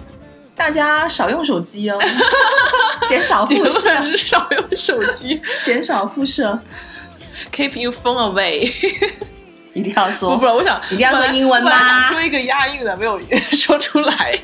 [0.56, 1.98] 大家少用手机哦，
[3.08, 6.60] 减少辐射，少用手机减少辐射。
[7.52, 8.72] ，keep your phone away。
[9.74, 13.20] 一定要不说不，我想一定要说英文吗说一个押韵的，没有
[13.52, 14.40] 说出来。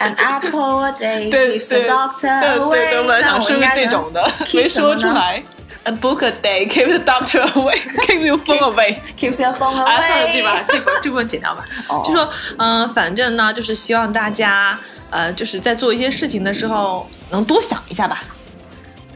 [0.00, 2.70] An apple a day keeps the doctor away。
[2.70, 5.42] 对对，我本来想说个这种的，没说出来。
[5.84, 7.76] A book a day keeps the doctor away,
[8.06, 8.96] keeps your phone away。
[9.18, 9.84] ，keeps your phone away。
[9.84, 11.66] 啊，算了，这把这个这部分剪掉吧。
[11.88, 14.78] 哦就说，嗯、反正呢，就是希望大家，
[15.12, 18.24] 呃，就是在做一些事情的时候，能多想一下吧，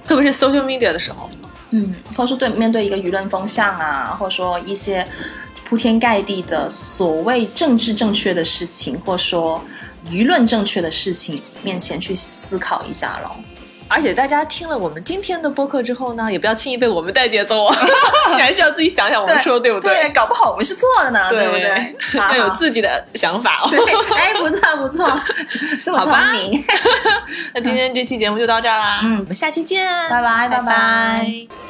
[0.07, 1.28] 特别是 social media 的时候。
[1.70, 5.05] 嗯，或者说对面对一个舆论风向啊，或者说一些
[5.64, 9.61] 铺天盖地的所谓政治正确的事情，或者说
[10.09, 13.36] 舆论正确的事情面前去思考一下咯。
[13.89, 17.76] 而且大家听了我们今天的播客之后呢，也不要轻易被我们带节奏啊，
[18.34, 21.97] 你 还是要自己想想我们说的对不对，对搞不好我们是错的呢，对不对？
[22.14, 23.68] 要有自己的想法哦。
[23.70, 23.78] 对，
[24.16, 25.09] 哎，不错不错，
[25.84, 26.64] 这么聪明。
[27.55, 29.18] 那今天这期节目就到这儿啦，嗯。
[29.20, 30.49] 我们下期见，拜拜拜。
[30.49, 31.66] 拜拜